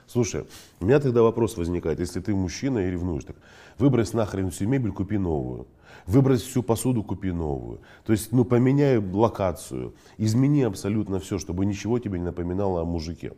Слушай, 0.05 0.45
у 0.79 0.85
меня 0.85 0.99
тогда 0.99 1.21
вопрос 1.21 1.57
возникает, 1.57 1.99
если 1.99 2.21
ты 2.21 2.33
мужчина 2.33 2.79
и 2.79 2.91
ревнуешь, 2.91 3.25
так 3.25 3.35
выбрось 3.77 4.13
нахрен 4.13 4.51
всю 4.51 4.65
мебель, 4.67 4.93
купи 4.93 5.17
новую. 5.17 5.67
Выбрось 6.05 6.41
всю 6.41 6.63
посуду, 6.63 7.03
купи 7.03 7.31
новую. 7.31 7.81
То 8.05 8.13
есть, 8.13 8.31
ну, 8.31 8.45
поменяй 8.45 8.97
локацию, 8.97 9.93
измени 10.17 10.63
абсолютно 10.63 11.19
все, 11.19 11.37
чтобы 11.37 11.65
ничего 11.65 11.99
тебе 11.99 12.19
не 12.19 12.25
напоминало 12.25 12.81
о 12.81 12.85
мужике. 12.85 13.33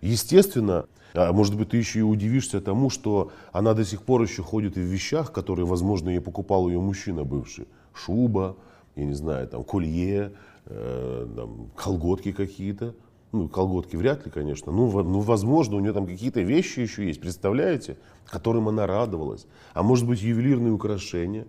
Естественно, 0.00 0.86
а, 1.14 1.32
может 1.32 1.56
быть, 1.56 1.70
ты 1.70 1.76
еще 1.76 2.00
и 2.00 2.02
удивишься 2.02 2.60
тому, 2.60 2.90
что 2.90 3.32
она 3.52 3.74
до 3.74 3.84
сих 3.84 4.02
пор 4.02 4.22
еще 4.22 4.42
ходит 4.42 4.76
в 4.76 4.80
вещах, 4.80 5.32
которые, 5.32 5.66
возможно, 5.66 6.10
ей 6.10 6.20
покупал 6.20 6.68
ее 6.68 6.80
мужчина 6.80 7.24
бывший. 7.24 7.66
Шуба, 7.94 8.56
я 8.96 9.04
не 9.04 9.14
знаю, 9.14 9.48
там, 9.48 9.64
колье, 9.64 10.32
э, 10.66 11.28
там, 11.36 11.70
колготки 11.76 12.32
какие-то 12.32 12.94
ну, 13.34 13.48
колготки 13.48 13.96
вряд 13.96 14.24
ли, 14.24 14.30
конечно, 14.30 14.70
ну, 14.70 15.02
ну, 15.02 15.18
возможно, 15.18 15.76
у 15.76 15.80
нее 15.80 15.92
там 15.92 16.06
какие-то 16.06 16.40
вещи 16.40 16.80
еще 16.80 17.04
есть, 17.04 17.20
представляете, 17.20 17.96
которым 18.26 18.68
она 18.68 18.86
радовалась. 18.86 19.46
А 19.74 19.82
может 19.82 20.06
быть, 20.06 20.22
ювелирные 20.22 20.72
украшения. 20.72 21.46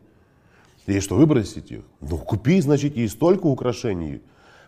И 0.85 0.99
что, 0.99 1.15
выбросить 1.15 1.71
их? 1.71 1.81
Ну, 2.01 2.17
купи, 2.17 2.61
значит, 2.61 2.95
ей 2.95 3.09
столько 3.09 3.47
украшений, 3.47 4.21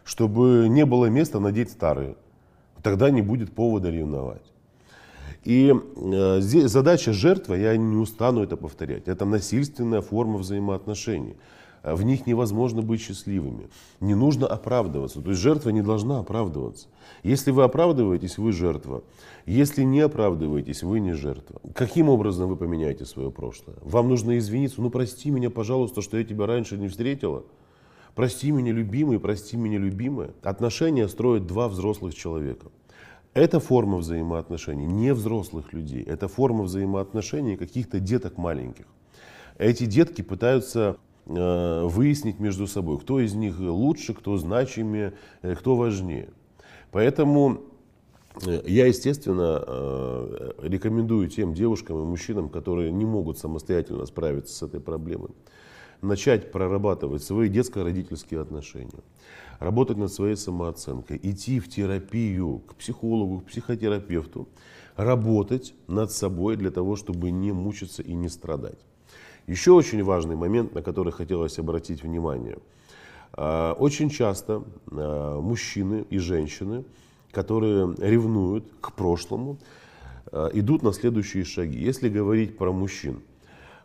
чтобы 0.04 0.68
не 0.70 0.86
было 0.86 1.06
места 1.08 1.40
надеть 1.40 1.72
старые. 1.72 2.16
Тогда 2.82 3.10
не 3.10 3.22
будет 3.22 3.54
повода 3.54 3.90
ревновать. 3.90 4.42
И 5.44 5.74
э, 5.74 6.42
здесь 6.42 6.72
задача 6.72 7.14
жертвы, 7.14 7.60
я 7.60 7.78
не 7.78 7.96
устану 7.96 8.44
это 8.44 8.58
повторять, 8.58 9.08
это 9.08 9.26
насильственная 9.26 10.02
форма 10.02 10.40
взаимоотношений. 10.40 11.38
В 11.94 12.03
них 12.03 12.27
невозможно 12.27 12.82
быть 12.82 13.01
счастливыми. 13.01 13.70
Не 14.01 14.13
нужно 14.13 14.46
оправдываться. 14.46 15.22
То 15.22 15.29
есть 15.29 15.41
жертва 15.41 15.70
не 15.70 15.82
должна 15.82 16.20
оправдываться. 16.20 16.88
Если 17.24 17.51
вы 17.51 17.63
оправдываетесь, 17.63 18.38
вы 18.38 18.51
жертва. 18.51 19.03
Если 19.46 19.84
не 19.84 20.01
оправдываетесь, 20.01 20.84
вы 20.84 21.00
не 21.00 21.13
жертва. 21.13 21.62
Каким 21.74 22.10
образом 22.10 22.50
вы 22.50 22.58
поменяете 22.58 23.06
свое 23.06 23.32
прошлое? 23.32 23.77
Вам 23.82 24.10
нужно 24.10 24.38
извиниться. 24.38 24.82
Ну 24.82 24.89
прости 24.89 25.29
меня, 25.29 25.50
пожалуйста, 25.50 26.01
что 26.01 26.17
я 26.17 26.25
тебя 26.25 26.46
раньше 26.46 26.77
не 26.77 26.89
встретила. 26.89 27.46
Прости 28.15 28.51
меня, 28.51 28.74
любимый, 28.74 29.20
прости 29.20 29.56
меня, 29.56 29.77
любимая. 29.77 30.32
Отношения 30.44 31.08
строят 31.08 31.48
два 31.48 31.70
взрослых 31.70 32.15
человека. 32.15 32.67
Это 33.34 33.60
форма 33.60 33.98
взаимоотношений 33.98 34.88
не 34.88 35.13
взрослых 35.13 35.72
людей. 35.72 36.03
Это 36.03 36.27
форма 36.27 36.63
взаимоотношений 36.63 37.56
каких-то 37.56 38.00
деток 38.00 38.38
маленьких. 38.38 38.88
Эти 39.58 39.86
детки 39.86 40.22
пытаются 40.22 40.98
выяснить 41.28 42.40
между 42.40 42.68
собой, 42.68 43.00
кто 43.00 43.20
из 43.20 43.34
них 43.34 43.60
лучше, 43.60 44.14
кто 44.14 44.38
значимее, 44.38 45.14
э, 45.42 45.56
кто 45.56 45.76
важнее. 45.76 46.30
Поэтому 46.92 47.62
э, 48.46 48.62
я, 48.66 48.88
естественно, 48.88 50.54
рекомендую 50.62 51.28
тем 51.28 51.54
девушкам 51.54 52.02
и 52.02 52.06
мужчинам, 52.06 52.50
которые 52.50 52.92
не 52.92 53.06
могут 53.06 53.38
самостоятельно 53.38 54.06
справиться 54.06 54.56
с 54.56 54.64
этой 54.64 54.80
проблемой, 54.80 55.32
начать 56.02 56.52
прорабатывать 56.52 57.24
свои 57.24 57.50
детско-родительские 57.50 58.42
отношения, 58.42 59.04
работать 59.60 59.98
над 59.98 60.12
своей 60.12 60.36
самооценкой, 60.36 61.20
идти 61.22 61.60
в 61.60 61.70
терапию 61.70 62.60
к 62.60 62.76
психологу, 62.76 63.40
к 63.42 63.46
психотерапевту, 63.46 64.48
работать 64.96 65.74
над 65.88 66.12
собой 66.12 66.56
для 66.56 66.72
того, 66.72 66.96
чтобы 66.96 67.32
не 67.32 67.52
мучиться 67.52 68.02
и 68.02 68.14
не 68.14 68.30
страдать. 68.30 68.80
Еще 69.48 69.72
очень 69.72 70.04
важный 70.04 70.36
момент, 70.36 70.75
на 70.75 70.82
который 70.82 71.13
хотелось 71.13 71.58
обратить 71.58 72.04
внимание. 72.04 72.58
А, 73.32 73.74
очень 73.74 74.10
часто 74.10 74.63
а, 74.92 75.39
мужчины 75.39 76.06
и 76.10 76.18
женщины, 76.18 76.84
которые 77.32 77.96
ревнуют 77.98 78.66
к 78.82 78.92
прошлому, 78.92 79.58
а, 80.34 80.50
идут 80.54 80.84
на 80.84 80.92
следующие 80.92 81.46
шаги. 81.46 81.80
Если 81.80 82.10
говорить 82.10 82.58
про 82.58 82.74
мужчин, 82.74 83.22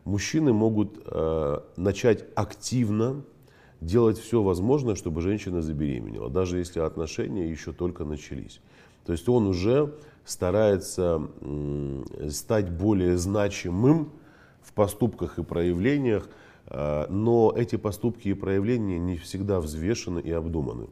мужчины 0.04 0.52
могут 0.52 0.98
начать 1.76 2.24
активно 2.34 3.22
делать 3.80 4.18
все 4.18 4.42
возможное, 4.42 4.96
чтобы 4.96 5.20
женщина 5.20 5.62
забеременела, 5.62 6.28
даже 6.28 6.58
если 6.58 6.80
отношения 6.80 7.48
еще 7.48 7.72
только 7.72 8.04
начались. 8.04 8.60
То 9.06 9.12
есть 9.12 9.28
он 9.28 9.46
уже 9.46 9.94
старается 10.24 11.22
стать 12.30 12.70
более 12.70 13.16
значимым 13.16 14.10
в 14.62 14.72
поступках 14.72 15.38
и 15.38 15.42
проявлениях, 15.42 16.28
э, 16.66 17.06
но 17.08 17.52
эти 17.56 17.76
поступки 17.76 18.28
и 18.28 18.34
проявления 18.34 18.98
не 18.98 19.16
всегда 19.16 19.60
взвешены 19.60 20.20
и 20.20 20.30
обдуманы. 20.30 20.86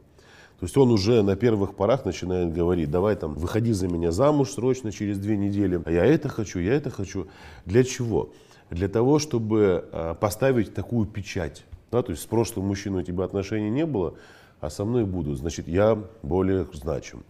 То 0.59 0.65
есть 0.65 0.77
он 0.77 0.91
уже 0.91 1.23
на 1.23 1.35
первых 1.35 1.75
порах 1.75 2.05
начинает 2.05 2.53
говорить, 2.53 2.91
давай 2.91 3.15
там, 3.15 3.33
выходи 3.33 3.73
за 3.73 3.87
меня 3.87 4.11
замуж 4.11 4.51
срочно 4.51 4.91
через 4.91 5.17
две 5.17 5.35
недели, 5.35 5.81
а 5.83 5.91
я 5.91 6.05
это 6.05 6.29
хочу, 6.29 6.59
я 6.59 6.73
это 6.73 6.91
хочу. 6.91 7.27
Для 7.65 7.83
чего? 7.83 8.29
Для 8.69 8.87
того, 8.87 9.17
чтобы 9.17 9.89
э, 9.91 10.15
поставить 10.19 10.73
такую 10.73 11.07
печать. 11.07 11.65
Да, 11.91 12.03
то 12.03 12.11
есть 12.11 12.23
с 12.23 12.25
прошлым 12.25 12.67
мужчиной 12.67 13.01
у 13.01 13.03
тебя 13.03 13.25
отношений 13.25 13.69
не 13.69 13.85
было, 13.85 14.13
а 14.61 14.69
со 14.69 14.85
мной 14.85 15.03
будут, 15.05 15.39
значит, 15.39 15.67
я 15.67 15.97
более 16.23 16.65
значим. 16.73 17.23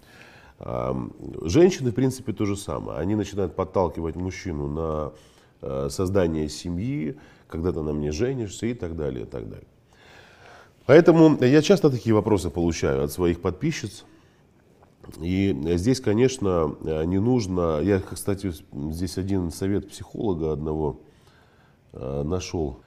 Женщины, 1.42 1.90
в 1.90 1.96
принципе, 1.96 2.34
то 2.34 2.46
же 2.46 2.56
самое. 2.56 3.00
Они 3.00 3.16
начинают 3.16 3.56
подталкивать 3.56 4.16
мужчину 4.16 4.68
на 4.68 5.12
э, 5.62 5.88
создание 5.90 6.50
семьи, 6.50 7.18
когда 7.48 7.72
ты 7.72 7.82
на 7.82 7.94
мне 7.94 8.12
женишься 8.12 8.66
и 8.68 8.74
так 8.74 8.96
далее, 8.96 9.24
и 9.24 9.28
так 9.28 9.50
далее. 9.50 9.68
Поэтому 10.86 11.38
я 11.44 11.62
часто 11.62 11.90
такие 11.90 12.14
вопросы 12.14 12.50
получаю 12.50 13.04
от 13.04 13.12
своих 13.12 13.42
подписчиц. 13.42 14.06
И 15.20 15.58
здесь, 15.78 16.00
конечно, 16.00 16.76
не 16.82 17.20
нужно... 17.20 17.80
Я, 17.82 18.00
кстати, 18.00 18.52
здесь 18.72 19.18
один 19.18 19.52
совет 19.52 19.90
психолога 19.90 20.54
одного 20.54 21.00
э, 21.94 22.24
нашел, 22.24 22.82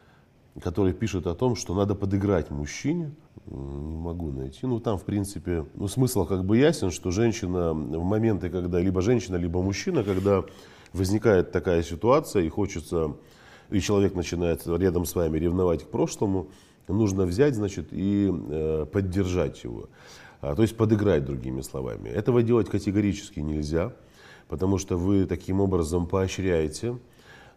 который 0.62 0.92
пишет 0.92 1.26
о 1.26 1.34
том, 1.34 1.56
что 1.56 1.75
надо 1.75 1.94
подыграть 1.94 2.50
мужчине, 2.50 3.12
не 3.46 3.96
могу 3.96 4.30
найти. 4.30 4.66
Ну, 4.66 4.80
там, 4.80 4.99
в 4.99 5.04
принципе, 5.04 5.66
ну, 5.75 5.88
смысл 5.88 6.25
как 6.26 6.44
бы 6.44 6.56
ясен, 6.58 6.90
что 6.90 7.11
женщина 7.11 7.73
в 7.73 8.04
моменты, 8.04 8.49
когда 8.50 8.80
либо 8.80 9.02
женщина, 9.02 9.37
либо 9.37 9.61
мужчина, 9.62 10.04
когда 10.04 10.44
возникает 10.92 11.50
такая 11.50 11.82
ситуация 11.82 12.42
и 12.42 12.49
хочется, 12.49 13.16
и 13.70 13.80
человек 13.80 14.14
начинает 14.14 14.66
рядом 14.66 15.04
с 15.04 15.14
вами 15.14 15.38
ревновать 15.38 15.84
к 15.84 15.88
прошлому, 15.88 16.49
нужно 16.87 17.25
взять, 17.25 17.54
значит, 17.54 17.88
и 17.90 18.30
э, 18.32 18.87
поддержать 18.90 19.64
его. 19.64 19.88
А, 20.40 20.54
то 20.54 20.62
есть 20.62 20.76
подыграть, 20.76 21.25
другими 21.25 21.62
словами. 21.62 22.08
Этого 22.11 22.42
делать 22.42 22.68
категорически 22.68 23.40
нельзя, 23.40 23.92
потому 24.49 24.78
что 24.78 24.96
вы 24.96 25.26
таким 25.26 25.61
образом 25.61 26.06
поощряете 26.06 26.99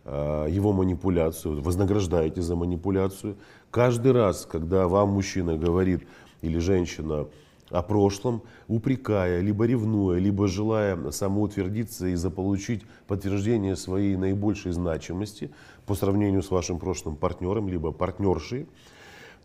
его 0.08 0.72
манипуляцию, 0.72 1.62
вознаграждаете 1.62 2.42
за 2.42 2.56
манипуляцию. 2.56 3.36
Каждый 3.72 4.14
раз, 4.14 4.46
когда 4.46 4.88
вам 4.88 5.10
мужчина 5.10 5.58
говорит 5.58 6.08
или 6.42 6.60
женщина 6.60 7.28
о 7.70 7.82
прошлом, 7.82 8.44
упрекая, 8.70 9.42
либо 9.42 9.66
ревнуя, 9.66 10.20
либо 10.20 10.48
желая 10.48 11.12
самоутвердиться 11.12 12.08
и 12.08 12.16
заполучить 12.16 12.84
подтверждение 13.08 13.76
своей 13.76 14.16
наибольшей 14.16 14.72
значимости 14.72 15.52
по 15.86 15.94
сравнению 15.94 16.42
с 16.42 16.52
вашим 16.52 16.80
прошлым 16.80 17.18
партнером, 17.18 17.68
либо 17.68 17.92
партнершей, 17.92 18.68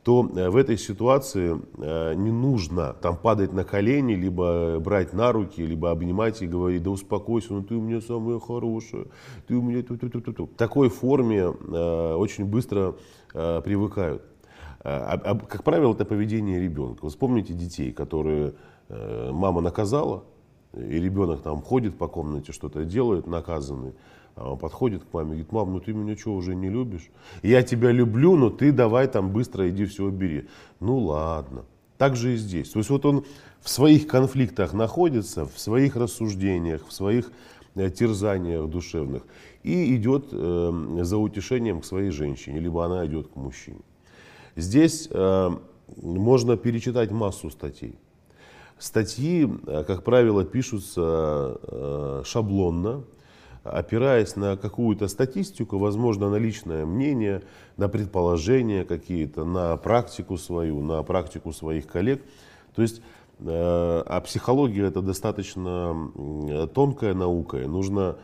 то 0.02 0.28
э, 0.35 0.50
в 0.50 0.56
этой 0.56 0.76
ситуации 0.78 1.61
э, 1.78 2.14
не 2.14 2.32
нужно 2.32 2.94
там 2.94 3.16
падать 3.16 3.52
на 3.52 3.64
колени, 3.64 4.14
либо 4.14 4.78
брать 4.80 5.12
на 5.12 5.32
руки, 5.32 5.64
либо 5.64 5.90
обнимать 5.90 6.42
и 6.42 6.47
говорить, 6.47 6.82
да 6.82 6.90
успокойся, 6.90 7.52
ну 7.52 7.62
ты 7.62 7.75
у 7.75 7.80
меня 7.80 8.00
самая 8.00 8.40
хорошая, 8.40 9.06
ты 9.47 9.54
у 9.54 9.62
меня... 9.62 9.82
Ту 9.82 9.94
-ту 9.94 10.11
-ту 10.11 10.35
-ту. 10.35 10.47
В 10.47 10.56
такой 10.56 10.88
форме 10.88 11.38
э, 11.38 12.14
очень 12.14 12.44
быстро 12.44 12.94
привыкают. 13.32 14.23
Как 14.82 15.62
правило, 15.64 15.94
это 15.94 16.04
поведение 16.04 16.61
ребенка. 16.61 17.09
Вспомните 17.09 17.54
детей, 17.54 17.92
которые 17.92 18.52
мама 18.90 19.62
наказала, 19.62 20.25
и 20.75 21.00
ребенок 21.00 21.40
там 21.42 21.62
ходит 21.62 21.97
по 21.97 22.09
комнате, 22.09 22.53
что-то 22.53 22.85
делает, 22.85 23.27
наказанный. 23.27 23.94
А 24.35 24.53
он 24.53 24.59
подходит 24.59 25.05
к 25.05 25.12
маме 25.12 25.29
говорит, 25.29 25.53
мам, 25.53 25.73
ну 25.73 25.81
ты 25.81 25.92
меня 25.92 26.16
что, 26.16 26.35
уже 26.35 26.55
не 26.55 26.71
любишь? 26.71 27.11
Я 27.42 27.62
тебя 27.62 27.90
люблю, 27.90 28.37
но 28.37 28.51
ты 28.51 28.73
давай 28.73 29.07
там 29.09 29.31
быстро 29.31 29.68
иди 29.68 29.85
все 29.85 30.05
убери. 30.05 30.49
Ну 30.81 30.99
ладно. 30.99 31.64
Так 31.99 32.16
же 32.16 32.35
и 32.35 32.37
здесь. 32.37 32.71
То 32.71 32.79
есть 32.79 32.90
вот 32.90 33.05
он 33.05 33.25
в 33.61 33.68
своих 33.68 34.07
конфликтах 34.07 34.73
находится, 34.73 35.47
в 35.47 35.59
своих 35.59 35.97
рассуждениях, 35.97 36.87
в 36.87 36.92
своих 36.92 37.31
э, 37.75 37.90
терзаниях 37.90 38.68
душевных 38.68 39.23
и 39.62 39.95
идет 39.95 40.29
э, 40.33 40.99
за 41.03 41.18
утешением 41.18 41.81
к 41.81 41.85
своей 41.85 42.11
женщине, 42.11 42.59
либо 42.59 42.85
она 42.85 43.07
идет 43.07 43.29
к 43.29 43.37
мужчине. 43.37 43.81
Здесь 44.57 45.09
э, 45.11 45.51
можно 45.97 46.57
перечитать 46.57 47.11
массу 47.11 47.51
статей. 47.51 47.95
Статьи, 48.79 49.49
э, 49.66 49.85
как 49.87 50.03
правило, 50.03 50.45
пишутся 50.45 51.59
э, 51.62 52.23
шаблонно, 52.25 53.05
опираясь 53.64 54.37
на 54.37 54.57
какую-то 54.57 55.09
статистику, 55.09 55.79
возможно, 55.79 56.31
на 56.31 56.37
личное 56.37 56.85
мнение, 56.85 57.42
на 57.77 57.88
предположения 57.88 58.85
какие-то, 58.85 59.44
на 59.44 59.77
практику 59.77 60.37
свою, 60.37 60.81
на 60.83 61.03
практику 61.03 61.53
своих 61.53 61.87
коллег. 61.87 62.22
То 62.75 62.83
есть, 62.83 63.03
э, 63.40 63.44
а 63.46 64.20
психология 64.20 64.87
это 64.87 65.01
достаточно 65.01 66.11
тонкая 66.75 67.14
наука, 67.14 67.62
и 67.62 67.66
нужно 67.66 68.16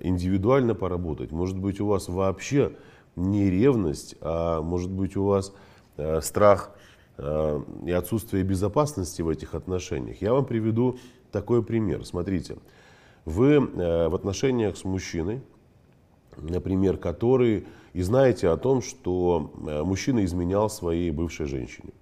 индивидуально 0.00 0.74
поработать. 0.74 1.30
Может 1.32 1.58
быть, 1.58 1.80
у 1.80 1.86
вас 1.86 2.08
вообще 2.08 2.72
не 3.16 3.50
ревность, 3.50 4.16
а 4.20 4.62
может 4.62 4.90
быть, 4.90 5.16
у 5.16 5.24
вас 5.24 5.52
э, 5.96 6.20
страх 6.20 6.70
э, 7.18 7.60
и 7.86 7.92
отсутствие 7.92 8.42
безопасности 8.42 9.22
в 9.22 9.28
этих 9.28 9.54
отношениях. 9.54 10.20
Я 10.20 10.32
вам 10.32 10.44
приведу 10.44 10.98
такой 11.30 11.62
пример. 11.62 12.04
Смотрите, 12.04 12.56
вы 13.24 13.54
э, 13.54 14.08
в 14.08 14.14
отношениях 14.14 14.76
с 14.76 14.84
мужчиной, 14.84 15.42
например, 16.36 16.96
который 16.96 17.66
и 17.92 18.02
знаете 18.02 18.48
о 18.48 18.56
том, 18.56 18.82
что 18.82 19.52
э, 19.66 19.82
мужчина 19.82 20.24
изменял 20.24 20.70
своей 20.70 21.10
бывшей 21.10 21.46
женщине. 21.46 21.92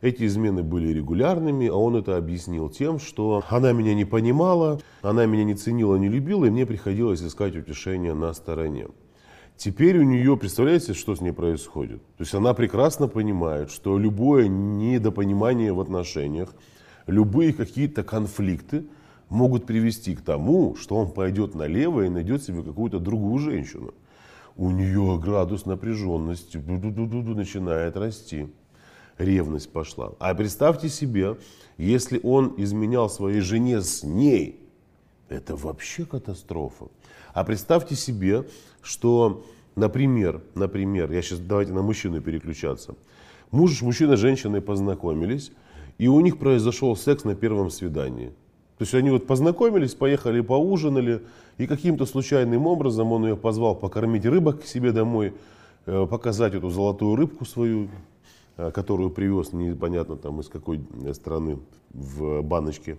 Эти 0.00 0.24
измены 0.24 0.62
были 0.62 0.88
регулярными, 0.94 1.66
а 1.68 1.74
он 1.74 1.96
это 1.96 2.16
объяснил 2.16 2.70
тем, 2.70 2.98
что 2.98 3.44
она 3.50 3.72
меня 3.72 3.94
не 3.94 4.06
понимала, 4.06 4.80
она 5.02 5.26
меня 5.26 5.44
не 5.44 5.54
ценила, 5.54 5.96
не 5.96 6.08
любила, 6.08 6.46
и 6.46 6.50
мне 6.50 6.64
приходилось 6.64 7.22
искать 7.22 7.54
утешение 7.54 8.14
на 8.14 8.32
стороне. 8.32 8.88
Теперь 9.58 9.98
у 9.98 10.02
нее, 10.02 10.38
представляете, 10.38 10.94
что 10.94 11.14
с 11.14 11.20
ней 11.20 11.32
происходит? 11.32 12.02
То 12.16 12.22
есть 12.22 12.34
она 12.34 12.54
прекрасно 12.54 13.08
понимает, 13.08 13.70
что 13.70 13.98
любое 13.98 14.48
недопонимание 14.48 15.74
в 15.74 15.80
отношениях, 15.80 16.54
любые 17.06 17.52
какие-то 17.52 18.02
конфликты– 18.02 18.86
могут 19.30 19.64
привести 19.64 20.14
к 20.14 20.20
тому, 20.20 20.76
что 20.76 20.96
он 20.96 21.10
пойдет 21.12 21.54
налево 21.54 22.02
и 22.02 22.08
найдет 22.10 22.42
себе 22.42 22.62
какую-то 22.62 22.98
другую 22.98 23.38
женщину. 23.38 23.94
У 24.56 24.70
нее 24.70 25.18
градус 25.22 25.64
напряженности 25.64 26.58
начинает 26.58 27.96
расти. 27.96 28.48
Ревность 29.16 29.70
пошла. 29.72 30.12
А 30.18 30.34
представьте 30.34 30.88
себе, 30.88 31.38
если 31.78 32.20
он 32.22 32.54
изменял 32.56 33.08
своей 33.08 33.40
жене 33.40 33.80
с 33.80 34.02
ней, 34.02 34.60
это 35.28 35.56
вообще 35.56 36.04
катастрофа. 36.04 36.86
А 37.32 37.44
представьте 37.44 37.94
себе, 37.94 38.44
что, 38.82 39.44
например, 39.76 40.42
например, 40.54 41.12
я 41.12 41.22
сейчас 41.22 41.38
давайте 41.38 41.72
на 41.72 41.82
мужчину 41.82 42.20
переключаться. 42.20 42.96
Муж, 43.50 43.82
мужчина 43.82 44.16
с 44.16 44.20
женщиной 44.20 44.60
познакомились, 44.60 45.52
и 45.98 46.08
у 46.08 46.18
них 46.20 46.38
произошел 46.38 46.96
секс 46.96 47.24
на 47.24 47.34
первом 47.34 47.70
свидании. 47.70 48.32
То 48.80 48.84
есть 48.84 48.94
они 48.94 49.10
вот 49.10 49.26
познакомились, 49.26 49.94
поехали 49.94 50.40
поужинали, 50.40 51.20
и 51.58 51.66
каким-то 51.66 52.06
случайным 52.06 52.66
образом 52.66 53.12
он 53.12 53.26
ее 53.26 53.36
позвал 53.36 53.74
покормить 53.74 54.24
рыбок 54.24 54.62
к 54.62 54.64
себе 54.64 54.90
домой, 54.90 55.34
э, 55.84 56.06
показать 56.06 56.54
эту 56.54 56.70
золотую 56.70 57.14
рыбку 57.14 57.44
свою, 57.44 57.90
э, 58.56 58.70
которую 58.70 59.10
привез 59.10 59.52
непонятно 59.52 60.16
там 60.16 60.40
из 60.40 60.48
какой 60.48 60.80
страны 61.12 61.58
в 61.90 62.40
баночке. 62.40 62.96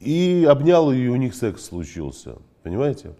И 0.00 0.44
обнял 0.50 0.90
ее, 0.90 1.04
и 1.04 1.08
у 1.10 1.14
них 1.14 1.36
секс 1.36 1.66
случился. 1.66 2.34
Понимаете? 2.64 3.14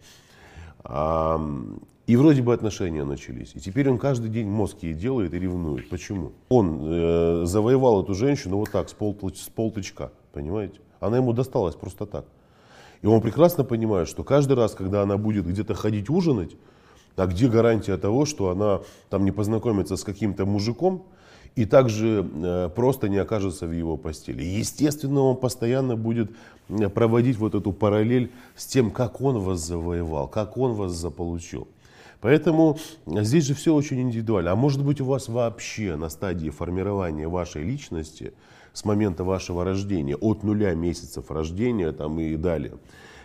И 0.84 2.16
вроде 2.16 2.42
бы 2.42 2.54
отношения 2.54 3.04
начались. 3.04 3.54
И 3.54 3.60
теперь 3.60 3.88
он 3.88 3.98
каждый 3.98 4.30
день 4.30 4.48
мозг 4.48 4.78
ей 4.82 4.94
делает 4.94 5.32
и 5.32 5.38
ревнует. 5.38 5.88
Почему? 5.90 6.32
Он 6.48 6.80
э, 6.82 7.42
завоевал 7.44 8.02
эту 8.02 8.14
женщину 8.14 8.56
вот 8.56 8.72
так, 8.72 8.88
с, 8.88 8.94
пол, 8.94 9.16
с 9.32 9.48
полтычка. 9.48 10.10
Понимаете? 10.32 10.80
Она 11.00 11.18
ему 11.18 11.32
досталась 11.32 11.74
просто 11.74 12.06
так. 12.06 12.24
И 13.02 13.06
он 13.06 13.20
прекрасно 13.20 13.64
понимает, 13.64 14.08
что 14.08 14.24
каждый 14.24 14.54
раз, 14.54 14.74
когда 14.74 15.02
она 15.02 15.16
будет 15.16 15.46
где-то 15.46 15.74
ходить 15.74 16.10
ужинать, 16.10 16.56
а 17.16 17.26
где 17.26 17.48
гарантия 17.48 17.96
того, 17.96 18.24
что 18.24 18.50
она 18.50 18.80
там 19.10 19.24
не 19.24 19.32
познакомится 19.32 19.96
с 19.96 20.04
каким-то 20.04 20.46
мужиком 20.46 21.04
и 21.56 21.64
также 21.64 22.28
э, 22.32 22.70
просто 22.74 23.08
не 23.08 23.16
окажется 23.18 23.66
в 23.66 23.72
его 23.72 23.96
постели. 23.96 24.44
Естественно, 24.44 25.22
он 25.22 25.36
постоянно 25.36 25.96
будет 25.96 26.30
э, 26.68 26.88
проводить 26.88 27.36
вот 27.36 27.54
эту 27.54 27.72
параллель 27.72 28.30
с 28.54 28.66
тем, 28.66 28.90
как 28.92 29.20
он 29.20 29.38
вас 29.38 29.60
завоевал, 29.60 30.28
как 30.28 30.56
он 30.56 30.74
вас 30.74 30.92
заполучил. 30.92 31.66
Поэтому 32.20 32.78
здесь 33.06 33.44
же 33.44 33.54
все 33.54 33.74
очень 33.74 34.00
индивидуально. 34.00 34.52
А 34.52 34.56
может 34.56 34.84
быть 34.84 35.00
у 35.00 35.04
вас 35.04 35.28
вообще 35.28 35.96
на 35.96 36.08
стадии 36.08 36.50
формирования 36.50 37.28
вашей 37.28 37.62
личности 37.62 38.32
с 38.72 38.84
момента 38.84 39.24
вашего 39.24 39.64
рождения, 39.64 40.16
от 40.16 40.42
нуля 40.42 40.74
месяцев 40.74 41.30
рождения 41.30 41.92
там, 41.92 42.18
и 42.20 42.36
далее, 42.36 42.74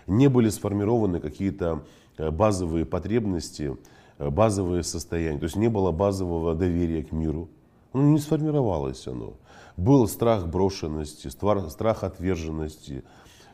не 0.08 0.28
были 0.28 0.50
сформированы 0.50 1.20
какие-то 1.20 1.84
э, 2.18 2.32
базовые 2.32 2.86
потребности, 2.86 3.78
э, 4.18 4.30
базовые 4.30 4.84
состояния. 4.84 5.40
То 5.40 5.46
есть 5.46 5.56
не 5.56 5.70
было 5.70 5.92
базового 5.92 6.56
доверия 6.56 7.04
к 7.04 7.12
миру. 7.12 7.50
Ну, 7.94 8.02
не 8.12 8.20
сформировалось 8.20 9.08
оно. 9.08 9.36
Был 9.78 10.08
страх 10.08 10.48
брошенности, 10.48 11.28
страх 11.28 12.04
отверженности, 12.04 13.04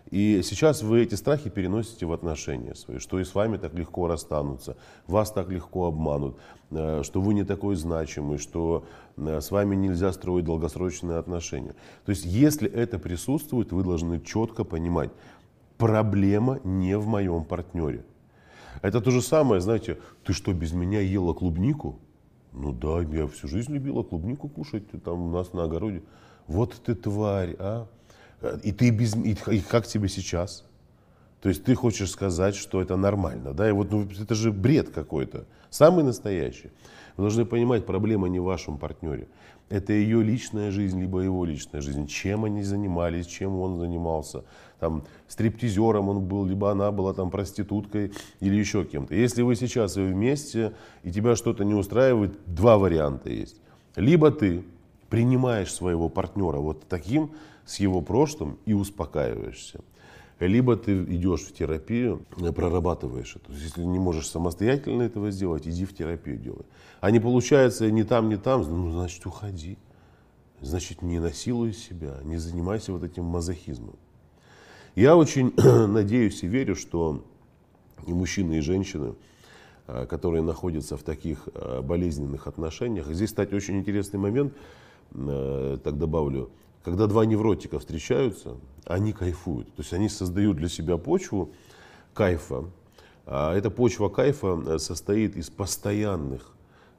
и 0.09 0.41
сейчас 0.43 0.81
вы 0.81 1.03
эти 1.03 1.15
страхи 1.15 1.49
переносите 1.49 2.05
в 2.05 2.13
отношения 2.13 2.73
свои, 2.73 2.97
что 2.97 3.19
и 3.19 3.23
с 3.23 3.35
вами 3.35 3.57
так 3.57 3.73
легко 3.75 4.07
расстанутся, 4.07 4.75
вас 5.05 5.31
так 5.31 5.49
легко 5.49 5.85
обманут, 5.85 6.37
э, 6.71 7.03
что 7.03 7.21
вы 7.21 7.33
не 7.35 7.43
такой 7.43 7.75
значимый, 7.75 8.39
что 8.39 8.85
э, 9.17 9.39
с 9.39 9.51
вами 9.51 9.75
нельзя 9.75 10.11
строить 10.11 10.45
долгосрочные 10.45 11.17
отношения. 11.17 11.75
То 12.05 12.09
есть, 12.11 12.25
если 12.25 12.69
это 12.69 12.97
присутствует, 12.97 13.71
вы 13.71 13.83
должны 13.83 14.19
четко 14.19 14.63
понимать, 14.63 15.11
проблема 15.77 16.59
не 16.63 16.97
в 16.97 17.05
моем 17.05 17.43
партнере. 17.43 18.03
Это 18.81 19.01
то 19.01 19.11
же 19.11 19.21
самое, 19.21 19.61
знаете, 19.61 19.99
ты 20.23 20.33
что, 20.33 20.53
без 20.53 20.73
меня 20.73 21.01
ела 21.01 21.33
клубнику? 21.33 21.99
Ну 22.51 22.71
да, 22.71 23.01
я 23.01 23.27
всю 23.27 23.47
жизнь 23.47 23.73
любила 23.73 24.01
клубнику 24.01 24.49
кушать 24.49 24.83
там 25.03 25.21
у 25.21 25.29
нас 25.29 25.53
на 25.53 25.63
огороде. 25.63 26.01
Вот 26.47 26.73
ты 26.83 26.95
тварь, 26.95 27.55
а? 27.59 27.87
И 28.63 28.71
ты 28.71 28.89
без... 28.89 29.15
И 29.15 29.61
как 29.61 29.87
тебе 29.87 30.07
сейчас? 30.07 30.65
То 31.41 31.49
есть 31.49 31.63
ты 31.63 31.75
хочешь 31.75 32.11
сказать, 32.11 32.55
что 32.55 32.81
это 32.81 32.97
нормально, 32.97 33.53
да? 33.53 33.69
И 33.69 33.71
вот 33.71 33.91
ну, 33.91 34.07
это 34.19 34.35
же 34.35 34.51
бред 34.51 34.89
какой-то, 34.89 35.45
самый 35.69 36.03
настоящий. 36.03 36.71
Вы 37.15 37.23
должны 37.23 37.45
понимать, 37.45 37.85
проблема 37.85 38.27
не 38.27 38.39
в 38.39 38.43
вашем 38.43 38.77
партнере. 38.77 39.27
Это 39.69 39.93
ее 39.93 40.23
личная 40.23 40.71
жизнь, 40.71 40.99
либо 40.99 41.19
его 41.19 41.45
личная 41.45 41.81
жизнь. 41.81 42.07
Чем 42.07 42.45
они 42.45 42.63
занимались, 42.63 43.27
чем 43.27 43.59
он 43.59 43.79
занимался. 43.79 44.43
Там, 44.79 45.03
стриптизером 45.27 46.09
он 46.09 46.21
был, 46.21 46.45
либо 46.45 46.71
она 46.71 46.91
была 46.91 47.13
там 47.13 47.29
проституткой 47.29 48.11
или 48.39 48.55
еще 48.55 48.83
кем-то. 48.83 49.13
Если 49.13 49.41
вы 49.41 49.55
сейчас 49.55 49.97
и 49.97 50.01
вместе, 50.01 50.73
и 51.03 51.11
тебя 51.11 51.35
что-то 51.35 51.63
не 51.63 51.73
устраивает, 51.73 52.33
два 52.47 52.77
варианта 52.77 53.29
есть. 53.29 53.61
Либо 53.95 54.31
ты 54.31 54.63
принимаешь 55.09 55.73
своего 55.73 56.09
партнера 56.09 56.57
вот 56.57 56.87
таким, 56.87 57.31
с 57.65 57.79
его 57.79 58.01
прошлым 58.01 58.57
и 58.65 58.73
успокаиваешься. 58.73 59.81
Либо 60.39 60.77
ты 60.77 61.03
идешь 61.03 61.41
в 61.41 61.53
терапию, 61.53 62.25
прорабатываешь 62.55 63.35
это. 63.35 63.51
Если 63.51 63.83
не 63.83 63.99
можешь 63.99 64.27
самостоятельно 64.27 65.03
этого 65.03 65.31
сделать, 65.31 65.67
иди 65.67 65.85
в 65.85 65.93
терапию 65.93 66.37
делай. 66.37 66.65
А 67.01 67.11
не 67.11 67.19
получается 67.19 67.91
ни 67.91 68.03
там, 68.03 68.29
ни 68.29 68.37
там, 68.37 68.61
ну, 68.61 68.91
значит, 68.91 69.25
уходи. 69.25 69.77
Значит, 70.61 71.01
не 71.01 71.19
насилуй 71.19 71.73
себя, 71.73 72.19
не 72.23 72.37
занимайся 72.37 72.93
вот 72.93 73.03
этим 73.03 73.25
мазохизмом. 73.25 73.95
Я 74.95 75.15
очень 75.15 75.53
надеюсь 75.87 76.43
и 76.43 76.47
верю, 76.47 76.75
что 76.75 77.23
и 78.07 78.13
мужчины, 78.13 78.57
и 78.57 78.61
женщины, 78.61 79.15
а, 79.87 80.05
которые 80.05 80.41
находятся 80.41 80.97
в 80.97 81.03
таких 81.03 81.47
а, 81.53 81.81
болезненных 81.81 82.47
отношениях, 82.47 83.07
здесь, 83.07 83.29
кстати, 83.29 83.53
очень 83.53 83.77
интересный 83.77 84.19
момент, 84.19 84.53
так 85.11 85.97
добавлю, 85.97 86.49
когда 86.83 87.07
два 87.07 87.25
невротика 87.25 87.79
встречаются, 87.79 88.55
они 88.85 89.13
кайфуют. 89.13 89.67
То 89.75 89.81
есть 89.81 89.93
они 89.93 90.09
создают 90.09 90.57
для 90.57 90.69
себя 90.69 90.97
почву 90.97 91.51
кайфа. 92.13 92.65
А 93.25 93.55
эта 93.55 93.69
почва 93.69 94.09
кайфа 94.09 94.59
э, 94.65 94.79
состоит 94.79 95.35
из 95.35 95.49
постоянных 95.49 96.51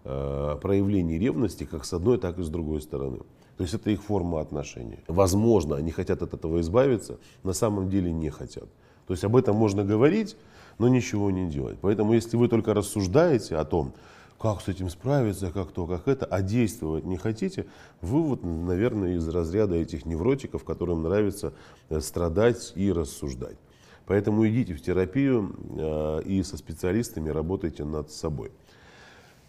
э, 0.04 0.56
проявлений 0.62 1.18
ревности 1.18 1.64
как 1.64 1.84
с 1.84 1.92
одной, 1.92 2.18
так 2.18 2.38
и 2.38 2.42
с 2.42 2.48
другой 2.48 2.80
стороны. 2.80 3.18
То 3.56 3.64
есть 3.64 3.74
это 3.74 3.90
их 3.90 4.02
форма 4.02 4.40
отношений. 4.40 5.00
Возможно, 5.08 5.76
они 5.76 5.90
хотят 5.90 6.22
от 6.22 6.32
этого 6.32 6.60
избавиться, 6.60 7.18
на 7.42 7.52
самом 7.52 7.90
деле 7.90 8.12
не 8.12 8.30
хотят. 8.30 8.68
То 9.06 9.14
есть 9.14 9.24
об 9.24 9.34
этом 9.34 9.56
можно 9.56 9.84
говорить, 9.84 10.36
но 10.78 10.88
ничего 10.88 11.30
не 11.32 11.50
делать. 11.50 11.78
Поэтому 11.80 12.12
если 12.12 12.36
вы 12.36 12.48
только 12.48 12.74
рассуждаете 12.74 13.56
о 13.56 13.64
том, 13.64 13.92
как 14.40 14.62
с 14.62 14.68
этим 14.68 14.88
справиться, 14.88 15.50
как 15.52 15.70
то, 15.70 15.86
как 15.86 16.08
это, 16.08 16.24
а 16.24 16.40
действовать 16.40 17.04
не 17.04 17.18
хотите, 17.18 17.66
вы 18.00 18.22
вот, 18.22 18.42
наверное, 18.42 19.16
из 19.16 19.28
разряда 19.28 19.74
этих 19.74 20.06
невротиков, 20.06 20.64
которым 20.64 21.02
нравится 21.02 21.52
э, 21.90 22.00
страдать 22.00 22.72
и 22.74 22.90
рассуждать. 22.90 23.58
Поэтому 24.06 24.48
идите 24.48 24.72
в 24.72 24.80
терапию 24.80 25.54
э, 25.76 26.22
и 26.24 26.42
со 26.42 26.56
специалистами 26.56 27.28
работайте 27.28 27.84
над 27.84 28.10
собой. 28.10 28.50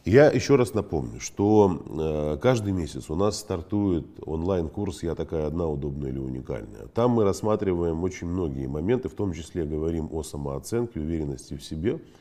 Я 0.04 0.30
еще 0.30 0.58
раз 0.58 0.74
напомню, 0.74 1.22
что 1.22 1.82
э, 1.88 2.38
каждый 2.42 2.74
месяц 2.74 3.10
у 3.10 3.16
нас 3.16 3.40
стартует 3.40 4.08
онлайн-курс 4.26 5.04
«Я 5.04 5.16
такая 5.16 5.48
одна, 5.48 5.68
удобная 5.68 6.10
или 6.10 6.20
уникальная». 6.20 6.88
Там 6.94 7.12
мы 7.12 7.24
рассматриваем 7.24 8.04
очень 8.04 8.28
многие 8.28 8.68
моменты, 8.68 9.08
в 9.08 9.14
том 9.14 9.32
числе 9.32 9.64
говорим 9.64 10.10
о 10.12 10.22
самооценке, 10.24 11.00
уверенности 11.00 11.56
в 11.56 11.64
себе– 11.64 12.02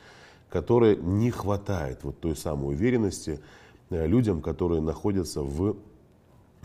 которой 0.51 0.97
не 0.97 1.31
хватает 1.31 2.03
вот 2.03 2.19
той 2.19 2.35
самой 2.35 2.75
уверенности 2.75 3.39
э, 3.89 4.05
людям, 4.05 4.41
которые 4.41 4.81
находятся 4.81 5.41
в 5.41 5.77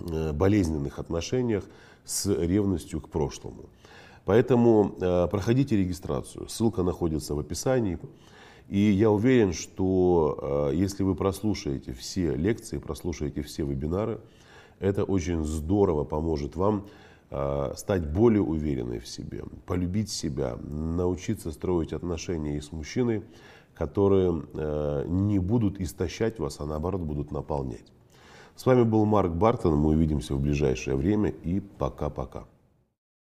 э, 0.00 0.32
болезненных 0.32 0.98
отношениях 0.98 1.64
с 2.04 2.26
ревностью 2.26 3.00
к 3.00 3.08
прошлому. 3.08 3.66
Поэтому 4.24 4.96
э, 5.00 5.28
проходите 5.28 5.76
регистрацию, 5.76 6.48
ссылка 6.48 6.82
находится 6.82 7.36
в 7.36 7.38
описании. 7.38 7.98
И 8.68 8.80
я 8.80 9.12
уверен, 9.12 9.52
что 9.52 10.72
если 10.74 11.04
вы 11.04 11.14
прослушаете 11.14 11.92
все 11.92 12.34
лекции, 12.34 12.78
прослушаете 12.78 13.42
все 13.42 13.64
вебинары, 13.64 14.18
это 14.80 15.04
очень 15.04 15.44
здорово 15.44 16.02
поможет 16.02 16.56
вам 16.56 16.88
стать 17.76 18.10
более 18.12 18.42
уверенной 18.42 18.98
в 18.98 19.06
себе, 19.06 19.44
полюбить 19.66 20.10
себя, 20.10 20.56
научиться 20.56 21.52
строить 21.52 21.92
отношения 21.92 22.56
и 22.56 22.60
с 22.60 22.72
мужчиной, 22.72 23.22
которые 23.76 24.42
э, 24.54 25.04
не 25.06 25.38
будут 25.38 25.80
истощать 25.80 26.38
вас, 26.38 26.60
а 26.60 26.66
наоборот 26.66 27.02
будут 27.02 27.30
наполнять. 27.30 27.92
С 28.56 28.64
вами 28.64 28.84
был 28.84 29.04
Марк 29.04 29.32
Бартон. 29.32 29.76
Мы 29.76 29.90
увидимся 29.90 30.34
в 30.34 30.40
ближайшее 30.40 30.96
время 30.96 31.28
и 31.28 31.60
пока-пока. 31.60 32.44